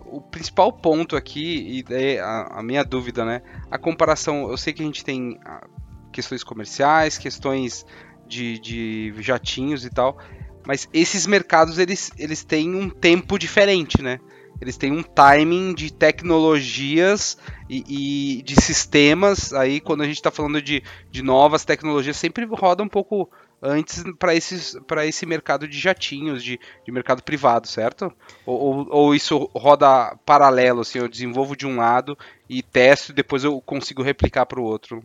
o 0.06 0.22
principal 0.22 0.72
ponto 0.72 1.16
aqui, 1.16 1.78
e 1.78 1.84
daí 1.84 2.20
a, 2.20 2.48
a, 2.52 2.64
minha 2.64 2.84
dúvida, 2.84 3.24
né? 3.24 3.42
A 3.70 3.78
comparação, 3.78 4.50
eu 4.50 4.58
sei 4.58 4.74
que 4.74 4.82
a 4.82 4.86
gente 4.86 5.04
tem 5.04 5.40
ah, 5.46 5.68
questões 6.12 6.44
comerciais, 6.44 7.18
questões 7.18 7.86
de, 8.28 8.60
de 8.60 9.14
jatinhos 9.20 9.86
e 9.86 9.90
tal, 9.90 10.18
mas 10.66 10.90
esses 10.94 11.28
mercados 11.28 11.78
eles, 11.78 12.12
eles 12.18 12.44
têm 12.44 12.74
um 12.74 12.90
tempo 12.90 13.38
diferente, 13.38 14.02
né? 14.02 14.20
Eles 14.62 14.78
têm 14.78 14.92
um 14.92 15.04
timing 15.04 15.74
de 15.74 15.92
tecnologias 15.92 17.38
e, 17.70 18.38
e 18.40 18.42
de 18.44 18.56
sistemas. 18.62 19.54
Aí, 19.54 19.80
quando 19.80 20.02
a 20.02 20.06
gente 20.06 20.16
está 20.16 20.32
falando 20.32 20.62
de, 20.62 20.84
de 21.12 21.22
novas 21.22 21.66
tecnologias, 21.66 22.18
sempre 22.18 22.46
roda 22.46 22.82
um 22.82 22.88
pouco 22.88 23.30
antes 23.62 24.04
para 24.18 25.06
esse 25.06 25.26
mercado 25.26 25.68
de 25.68 25.78
jatinhos, 25.78 26.44
de, 26.44 26.60
de 26.84 26.92
mercado 26.92 27.24
privado, 27.24 27.68
certo? 27.68 28.14
Ou, 28.46 28.60
ou, 28.60 28.88
ou, 28.90 29.16
isso 29.16 29.50
roda 29.56 30.16
paralelo, 30.26 30.82
assim, 30.82 31.00
eu 31.00 31.08
desenvolvo 31.08 31.56
de 31.56 31.66
um 31.66 31.78
lado 31.78 32.18
e 32.50 32.62
testo 32.62 33.12
e 33.12 33.16
depois 33.16 33.44
eu 33.44 33.60
consigo 33.62 34.04
replicar 34.04 34.46
para 34.46 34.60
o 34.60 34.64
outro? 34.64 35.04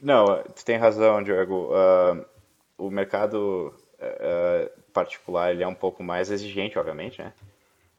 Não, 0.00 0.42
tu 0.54 0.64
tem 0.64 0.76
razão, 0.76 1.22
Diego. 1.22 1.70
Uh, 1.72 2.24
o 2.76 2.90
mercado 2.90 3.74
uh, 3.98 4.70
particular 4.92 5.50
ele 5.50 5.62
é 5.62 5.66
um 5.66 5.74
pouco 5.74 6.02
mais 6.02 6.30
exigente, 6.30 6.78
obviamente, 6.78 7.20
né? 7.20 7.32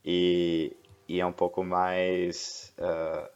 E, 0.03 0.75
e 1.07 1.19
é 1.19 1.25
um 1.25 1.31
pouco 1.31 1.63
mais... 1.63 2.73
Uh, 2.77 3.29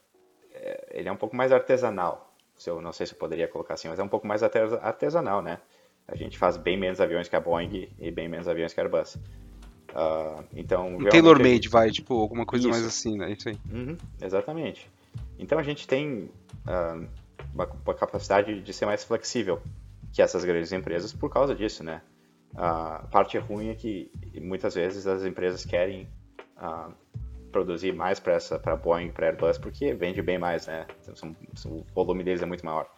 ele 0.91 1.09
é 1.09 1.11
um 1.11 1.17
pouco 1.17 1.35
mais 1.35 1.51
artesanal, 1.51 2.33
se 2.55 2.69
eu 2.69 2.81
não 2.81 2.93
sei 2.93 3.05
se 3.05 3.13
eu 3.13 3.17
poderia 3.17 3.47
colocar 3.47 3.73
assim, 3.73 3.89
mas 3.89 3.99
é 3.99 4.03
um 4.03 4.07
pouco 4.07 4.27
mais 4.27 4.43
artesanal, 4.43 5.41
né? 5.41 5.59
A 6.07 6.15
gente 6.15 6.37
faz 6.37 6.57
bem 6.57 6.77
menos 6.77 7.01
aviões 7.01 7.27
que 7.27 7.35
a 7.35 7.39
Boeing 7.39 7.89
e 7.99 8.11
bem 8.11 8.27
menos 8.27 8.47
aviões 8.47 8.73
que 8.73 8.79
a 8.79 8.83
Airbus. 8.83 9.15
Uh, 9.15 10.43
então, 10.53 10.97
um 10.97 11.05
tailor-made, 11.05 11.55
gente... 11.55 11.69
vai, 11.69 11.91
tipo, 11.91 12.19
alguma 12.19 12.45
coisa 12.45 12.67
Isso. 12.67 12.73
mais 12.73 12.85
assim, 12.85 13.17
né? 13.17 13.31
Isso 13.31 13.49
aí. 13.49 13.57
Uhum, 13.71 13.97
exatamente. 14.21 14.89
Então 15.37 15.59
a 15.59 15.63
gente 15.63 15.87
tem 15.87 16.31
uh, 16.67 17.07
uma, 17.53 17.69
uma, 17.85 17.93
capacidade 17.93 18.61
de 18.61 18.73
ser 18.73 18.85
mais 18.85 19.03
flexível 19.03 19.61
que 20.11 20.21
essas 20.21 20.43
grandes 20.43 20.71
empresas 20.71 21.13
por 21.13 21.29
causa 21.29 21.55
disso, 21.55 21.83
né? 21.83 22.01
A 22.55 23.07
parte 23.11 23.37
ruim 23.37 23.69
é 23.69 23.75
que 23.75 24.11
muitas 24.41 24.75
vezes 24.75 25.07
as 25.07 25.23
empresas 25.23 25.65
querem 25.65 26.07
uh, 26.63 26.93
produzir 27.51 27.93
mais 27.93 28.19
para 28.19 28.33
essa 28.33 28.57
para 28.57 28.75
Boeing, 28.75 29.11
para 29.11 29.27
Airbus, 29.27 29.57
porque 29.57 29.93
vende 29.93 30.21
bem 30.21 30.37
mais, 30.37 30.67
né? 30.67 30.87
O 31.65 31.83
volume 31.93 32.23
deles 32.23 32.41
é 32.41 32.45
muito 32.45 32.65
maior. 32.65 32.89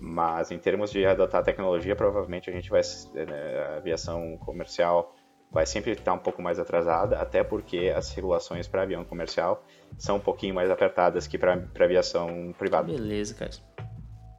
Mas 0.00 0.50
em 0.50 0.58
termos 0.58 0.90
de 0.90 1.04
adotar 1.04 1.44
tecnologia, 1.44 1.94
provavelmente 1.94 2.48
a 2.48 2.52
gente 2.52 2.70
vai 2.70 2.80
né, 3.14 3.66
a 3.68 3.76
aviação 3.76 4.36
comercial 4.38 5.14
vai 5.52 5.66
sempre 5.66 5.92
estar 5.92 6.14
um 6.14 6.18
pouco 6.18 6.40
mais 6.40 6.58
atrasada, 6.58 7.18
até 7.18 7.44
porque 7.44 7.92
as 7.94 8.10
regulações 8.12 8.66
para 8.66 8.82
avião 8.82 9.04
comercial 9.04 9.62
são 9.98 10.16
um 10.16 10.20
pouquinho 10.20 10.54
mais 10.54 10.70
apertadas 10.70 11.26
que 11.26 11.36
para 11.36 11.62
aviação 11.78 12.54
privada. 12.58 12.90
Beleza, 12.90 13.34
cara. 13.34 13.50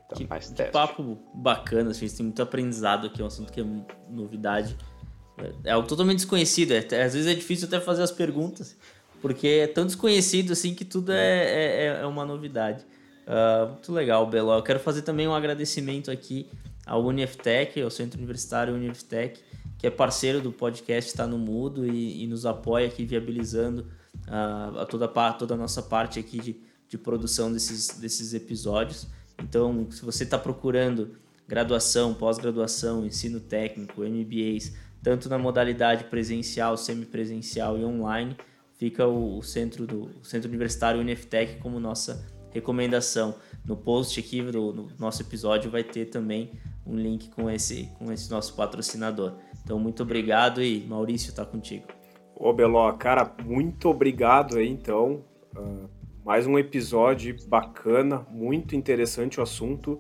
Então, 0.06 0.18
que, 0.18 0.28
mais 0.28 0.50
que 0.50 0.64
papo 0.66 1.20
bacana, 1.36 1.92
a 1.92 1.94
gente 1.94 2.16
tem 2.16 2.26
muito 2.26 2.42
aprendizado 2.42 3.08
aqui, 3.08 3.22
é 3.22 3.24
um 3.24 3.28
assunto 3.28 3.54
que 3.54 3.62
é 3.62 3.66
novidade. 4.10 4.76
É, 5.38 5.70
é 5.70 5.72
algo 5.72 5.88
totalmente 5.88 6.18
desconhecido, 6.18 6.72
é, 6.72 6.80
às 6.80 7.14
vezes 7.14 7.28
é 7.28 7.34
difícil 7.34 7.68
até 7.68 7.80
fazer 7.80 8.04
as 8.04 8.12
perguntas, 8.12 8.76
porque 9.22 9.48
é 9.48 9.68
tão 9.68 9.86
desconhecido 9.86 10.54
assim 10.54 10.74
que 10.74 10.86
tudo 10.86 11.12
é, 11.12 11.86
é, 11.86 11.86
é 12.02 12.06
uma 12.06 12.26
novidade. 12.26 12.86
Uh, 13.26 13.70
muito 13.72 13.92
legal, 13.94 14.28
Belo. 14.28 14.52
Eu 14.52 14.62
quero 14.62 14.80
fazer 14.80 15.02
também 15.02 15.28
um 15.28 15.34
agradecimento 15.34 16.12
aqui 16.12 16.48
ao 16.86 17.04
UniFTech, 17.06 17.82
ao 17.82 17.90
Centro 17.90 18.18
Universitário 18.18 18.74
UniFTech, 18.74 19.40
que 19.78 19.88
é 19.88 19.90
parceiro 19.90 20.42
do 20.42 20.52
podcast 20.52 21.10
Está 21.10 21.26
no 21.26 21.38
Mudo 21.38 21.86
e, 21.86 22.24
e, 22.24 22.28
nos 22.28 22.46
apoia 22.46 22.88
aqui 22.88 23.06
viabilizando 23.06 23.88
uh, 24.28 24.80
a 24.80 24.86
toda, 24.86 25.06
a, 25.06 25.34
toda 25.34 25.54
a 25.54 25.58
nossa 25.58 25.82
parte 25.82 26.20
aqui 26.20 26.40
de, 26.40 26.62
de 26.88 26.98
produção 26.98 27.52
desses, 27.52 27.98
desses 27.98 28.34
episódios. 28.34 29.08
Então, 29.42 29.88
se 29.90 30.04
você 30.04 30.24
está 30.24 30.38
procurando 30.38 31.16
graduação, 31.48 32.14
pós-graduação, 32.14 33.06
ensino 33.06 33.40
técnico, 33.40 34.02
MBAs, 34.02 34.74
tanto 35.04 35.30
na 35.30 35.38
modalidade 35.38 36.06
presencial, 36.06 36.78
semipresencial 36.78 37.78
e 37.78 37.84
online, 37.84 38.36
fica 38.78 39.06
o, 39.06 39.38
o 39.38 39.44
centro 39.44 39.86
do 39.86 40.10
o 40.22 40.24
Centro 40.24 40.48
Universitário 40.48 41.00
Uniftec 41.02 41.58
como 41.60 41.80
nossa 41.80 42.26
recomendação. 42.52 43.36
No 43.66 43.76
post 43.76 44.20
aqui 44.20 44.42
do 44.42 44.74
no 44.74 44.88
nosso 44.98 45.22
episódio 45.22 45.70
vai 45.70 45.84
ter 45.84 46.06
também 46.06 46.52
um 46.86 46.96
link 46.96 47.30
com 47.30 47.50
esse, 47.50 47.90
com 47.98 48.12
esse 48.12 48.30
nosso 48.30 48.56
patrocinador. 48.56 49.34
Então, 49.64 49.80
muito 49.80 50.04
obrigado 50.04 50.62
e 50.62 50.86
Maurício 50.86 51.30
está 51.30 51.46
contigo. 51.46 51.88
Ô, 52.36 52.52
Beló, 52.52 52.92
cara, 52.94 53.34
muito 53.46 53.90
obrigado 53.90 54.58
aí, 54.58 54.68
então. 54.68 55.24
Uh, 55.56 55.90
mais 56.26 56.46
um 56.46 56.58
episódio 56.60 57.36
bacana, 57.48 58.26
muito 58.30 58.76
interessante 58.76 59.40
o 59.40 59.44
assunto. 59.44 60.00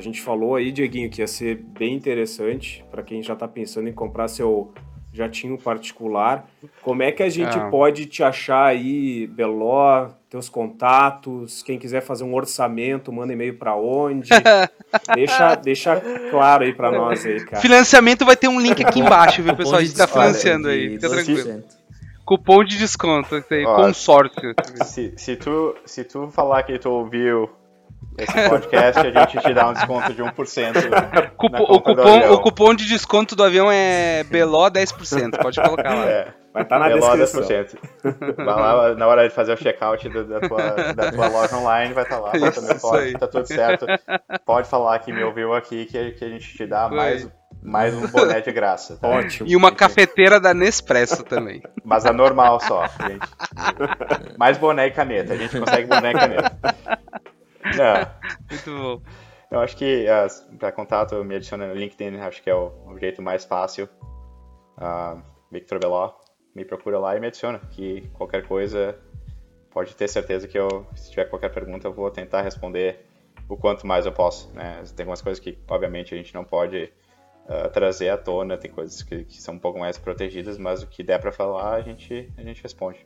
A 0.00 0.02
gente 0.02 0.22
falou 0.22 0.54
aí, 0.56 0.72
Dieguinho, 0.72 1.10
que 1.10 1.20
ia 1.20 1.26
ser 1.26 1.56
bem 1.56 1.94
interessante 1.94 2.82
para 2.90 3.02
quem 3.02 3.22
já 3.22 3.34
está 3.34 3.46
pensando 3.46 3.86
em 3.86 3.92
comprar 3.92 4.28
seu 4.28 4.72
jatinho 5.12 5.58
particular. 5.58 6.48
Como 6.80 7.02
é 7.02 7.12
que 7.12 7.22
a 7.22 7.28
gente 7.28 7.58
ah. 7.58 7.68
pode 7.68 8.06
te 8.06 8.22
achar 8.22 8.64
aí, 8.64 9.26
Beló, 9.26 10.08
teus 10.30 10.48
contatos, 10.48 11.62
quem 11.62 11.78
quiser 11.78 12.00
fazer 12.00 12.24
um 12.24 12.34
orçamento, 12.34 13.12
manda 13.12 13.34
e-mail 13.34 13.58
para 13.58 13.76
onde? 13.76 14.30
deixa, 15.14 15.54
deixa 15.56 16.00
claro 16.30 16.64
aí 16.64 16.72
para 16.72 16.90
nós 16.90 17.26
aí, 17.26 17.44
cara. 17.44 17.60
Financiamento 17.60 18.24
vai 18.24 18.38
ter 18.38 18.48
um 18.48 18.58
link 18.58 18.82
aqui 18.82 19.00
embaixo, 19.00 19.42
viu, 19.42 19.54
pessoal? 19.54 19.80
A 19.80 19.84
gente 19.84 19.96
tá 19.98 20.08
financiando 20.08 20.68
aí, 20.68 20.94
fica 20.94 21.10
tranquilo. 21.10 21.62
Cupom 22.24 22.64
de 22.64 22.78
desconto, 22.78 23.44
aí, 23.50 23.64
consórcio. 23.64 24.54
Se, 24.82 25.12
se, 25.18 25.36
tu, 25.36 25.76
se 25.84 26.04
tu 26.04 26.30
falar 26.30 26.62
que 26.62 26.78
tu 26.78 26.88
ouviu 26.88 27.50
esse 28.22 28.48
podcast, 28.48 29.00
a 29.00 29.10
gente 29.10 29.38
te 29.38 29.54
dá 29.54 29.68
um 29.68 29.72
desconto 29.72 30.12
de 30.12 30.22
1%. 30.22 31.30
Cupo, 31.36 31.62
o, 31.62 31.80
cupom, 31.80 32.32
o 32.32 32.40
cupom 32.40 32.74
de 32.74 32.86
desconto 32.86 33.34
do 33.34 33.42
avião 33.42 33.70
é 33.70 34.24
BELO 34.24 34.70
10%, 34.70 35.40
pode 35.40 35.60
colocar 35.60 35.94
lá. 35.94 36.06
É. 36.06 36.28
Vai 36.52 36.62
estar 36.64 36.78
tá 36.78 36.88
na 36.88 36.94
BELO 36.94 37.16
descrição. 37.16 37.64
10%. 38.04 38.36
Vai 38.36 38.44
lá 38.44 38.94
na 38.94 39.06
hora 39.06 39.28
de 39.28 39.34
fazer 39.34 39.52
o 39.52 39.56
checkout 39.56 40.08
da, 40.08 40.40
tua, 40.40 40.92
da 40.94 41.12
tua 41.12 41.28
loja 41.30 41.56
online, 41.56 41.94
vai 41.94 42.04
estar 42.04 42.16
tá 42.16 42.22
lá, 42.22 42.32
bota 42.32 42.60
meu 42.60 42.78
código, 42.78 43.18
tá 43.18 43.26
tudo 43.26 43.46
certo. 43.46 43.86
Pode 44.44 44.68
falar 44.68 44.98
que 44.98 45.12
me 45.12 45.22
ouviu 45.22 45.54
aqui, 45.54 45.86
que, 45.86 46.12
que 46.12 46.24
a 46.24 46.28
gente 46.28 46.56
te 46.56 46.66
dá 46.66 46.88
mais 46.88 47.28
mais 47.62 47.94
um 47.94 48.06
boné 48.06 48.40
de 48.40 48.52
graça. 48.52 48.96
Tá? 48.96 49.08
Ótimo. 49.08 49.48
E 49.48 49.54
uma 49.54 49.72
cafeteira 49.72 50.40
da 50.40 50.54
Nespresso 50.54 51.22
também. 51.22 51.62
Mas 51.84 52.06
a 52.06 52.12
normal 52.12 52.60
só, 52.60 52.86
gente. 53.06 53.28
Mais 54.38 54.56
boné 54.56 54.86
e 54.86 54.90
caneta. 54.90 55.34
A 55.34 55.36
gente 55.36 55.58
consegue 55.58 55.86
boné 55.86 56.10
e 56.10 56.14
caneta. 56.14 56.56
Muito 58.50 58.70
bom. 58.70 59.02
Eu 59.50 59.60
acho 59.60 59.76
que 59.76 60.06
uh, 60.06 60.56
para 60.56 60.70
contato 60.70 61.24
me 61.24 61.34
adiciona 61.34 61.66
no 61.66 61.74
LinkedIn, 61.74 62.16
acho 62.18 62.42
que 62.42 62.48
é 62.48 62.54
o, 62.54 62.72
o 62.86 62.98
jeito 62.98 63.20
mais 63.20 63.44
fácil. 63.44 63.88
Uh, 64.78 65.20
Victor 65.50 65.80
Beló, 65.80 66.12
me 66.54 66.64
procura 66.64 66.98
lá 66.98 67.16
e 67.16 67.20
me 67.20 67.26
adiciona. 67.26 67.58
Que 67.70 68.08
qualquer 68.14 68.46
coisa, 68.46 68.96
pode 69.70 69.94
ter 69.94 70.08
certeza 70.08 70.46
que 70.46 70.58
eu, 70.58 70.86
se 70.94 71.10
tiver 71.10 71.24
qualquer 71.24 71.52
pergunta, 71.52 71.88
eu 71.88 71.92
vou 71.92 72.10
tentar 72.10 72.42
responder 72.42 73.04
o 73.48 73.56
quanto 73.56 73.86
mais 73.86 74.06
eu 74.06 74.12
posso. 74.12 74.52
Né? 74.52 74.82
Tem 74.94 75.04
algumas 75.04 75.22
coisas 75.22 75.40
que, 75.42 75.58
obviamente, 75.68 76.14
a 76.14 76.16
gente 76.16 76.34
não 76.34 76.44
pode 76.44 76.92
uh, 77.46 77.68
trazer 77.70 78.08
à 78.10 78.16
tona, 78.16 78.56
tem 78.56 78.70
coisas 78.70 79.02
que, 79.02 79.24
que, 79.24 79.42
são 79.42 79.54
um 79.54 79.58
pouco 79.58 79.78
mais 79.78 79.98
protegidas, 79.98 80.58
mas 80.58 80.82
o 80.82 80.86
que 80.86 81.02
der 81.02 81.20
para 81.20 81.32
falar, 81.32 81.74
a 81.74 81.80
gente, 81.80 82.32
a 82.36 82.42
gente 82.42 82.62
responde. 82.62 83.04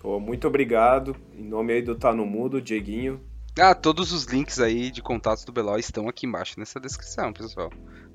Pô, 0.00 0.20
muito 0.20 0.46
obrigado. 0.46 1.16
Em 1.34 1.44
nome 1.44 1.72
aí 1.72 1.82
do 1.82 1.94
Tá 1.94 2.14
no 2.14 2.24
Mudo, 2.24 2.60
Dieguinho. 2.60 3.20
Ah, 3.58 3.74
todos 3.74 4.12
os 4.12 4.24
links 4.24 4.60
aí 4.60 4.90
de 4.90 5.00
contatos 5.00 5.44
do 5.44 5.52
Beló 5.52 5.76
estão 5.78 6.08
aqui 6.08 6.26
embaixo 6.26 6.60
nessa 6.60 6.78
descrição, 6.78 7.32
pessoal. 7.32 7.70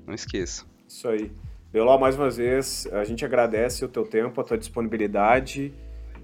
Não 0.06 0.14
esqueça. 0.14 0.64
Isso 0.88 1.08
aí. 1.08 1.32
Beló, 1.72 1.98
mais 1.98 2.16
uma 2.16 2.30
vez, 2.30 2.86
a 2.92 3.02
gente 3.02 3.24
agradece 3.24 3.84
o 3.84 3.88
teu 3.88 4.04
tempo, 4.04 4.40
a 4.40 4.44
tua 4.44 4.56
disponibilidade. 4.56 5.72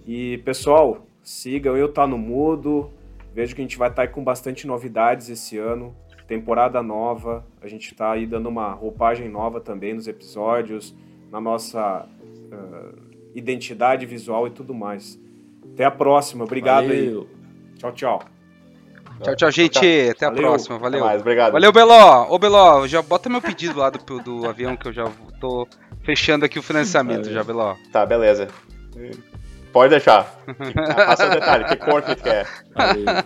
E, 0.06 0.38
pessoal, 0.38 1.04
sigam 1.22 1.76
Eu 1.76 1.92
Tá 1.92 2.06
No 2.06 2.16
Mudo. 2.16 2.90
Vejo 3.34 3.54
que 3.56 3.60
a 3.60 3.64
gente 3.64 3.76
vai 3.76 3.88
estar 3.88 4.02
tá 4.02 4.08
aí 4.08 4.08
com 4.08 4.22
bastante 4.22 4.66
novidades 4.66 5.28
esse 5.28 5.58
ano. 5.58 5.96
Temporada 6.28 6.80
nova. 6.80 7.44
A 7.60 7.66
gente 7.66 7.92
está 7.92 8.12
aí 8.12 8.26
dando 8.26 8.48
uma 8.48 8.72
roupagem 8.72 9.28
nova 9.28 9.60
também 9.60 9.94
nos 9.94 10.06
episódios, 10.06 10.94
na 11.30 11.40
nossa 11.40 12.06
uh, 12.52 12.98
identidade 13.34 14.06
visual 14.06 14.46
e 14.46 14.50
tudo 14.50 14.72
mais. 14.72 15.18
Até 15.72 15.84
a 15.84 15.90
próxima. 15.90 16.44
Obrigado 16.44 16.86
Valeu. 16.86 17.22
aí. 17.22 17.78
Tchau, 17.78 17.92
tchau. 17.92 18.37
Tchau, 19.22 19.36
tchau, 19.36 19.50
gente. 19.50 19.78
Até 20.10 20.26
a 20.26 20.30
Valeu. 20.30 20.42
próxima. 20.42 20.78
Valeu. 20.78 21.00
Mais, 21.04 21.20
obrigado. 21.20 21.52
Valeu, 21.52 21.72
Beló. 21.72 22.26
Ô, 22.30 22.38
Beló, 22.38 22.86
já 22.86 23.02
bota 23.02 23.28
meu 23.28 23.40
pedido 23.40 23.78
lá 23.78 23.90
do, 23.90 23.98
do 24.20 24.48
avião 24.48 24.76
que 24.76 24.88
eu 24.88 24.92
já 24.92 25.10
tô 25.40 25.66
fechando 26.04 26.44
aqui 26.44 26.58
o 26.58 26.62
financiamento 26.62 27.30
já, 27.30 27.42
Beló. 27.42 27.74
Tá, 27.92 28.06
beleza. 28.06 28.48
Pode 29.72 29.90
deixar. 29.90 30.34
Passa 31.06 31.26
o 31.26 31.30
detalhe, 31.30 31.64
que 31.64 31.76
cor 31.76 32.02
que 32.02 32.14
quer. 32.14 32.46
Valeu. 32.74 33.24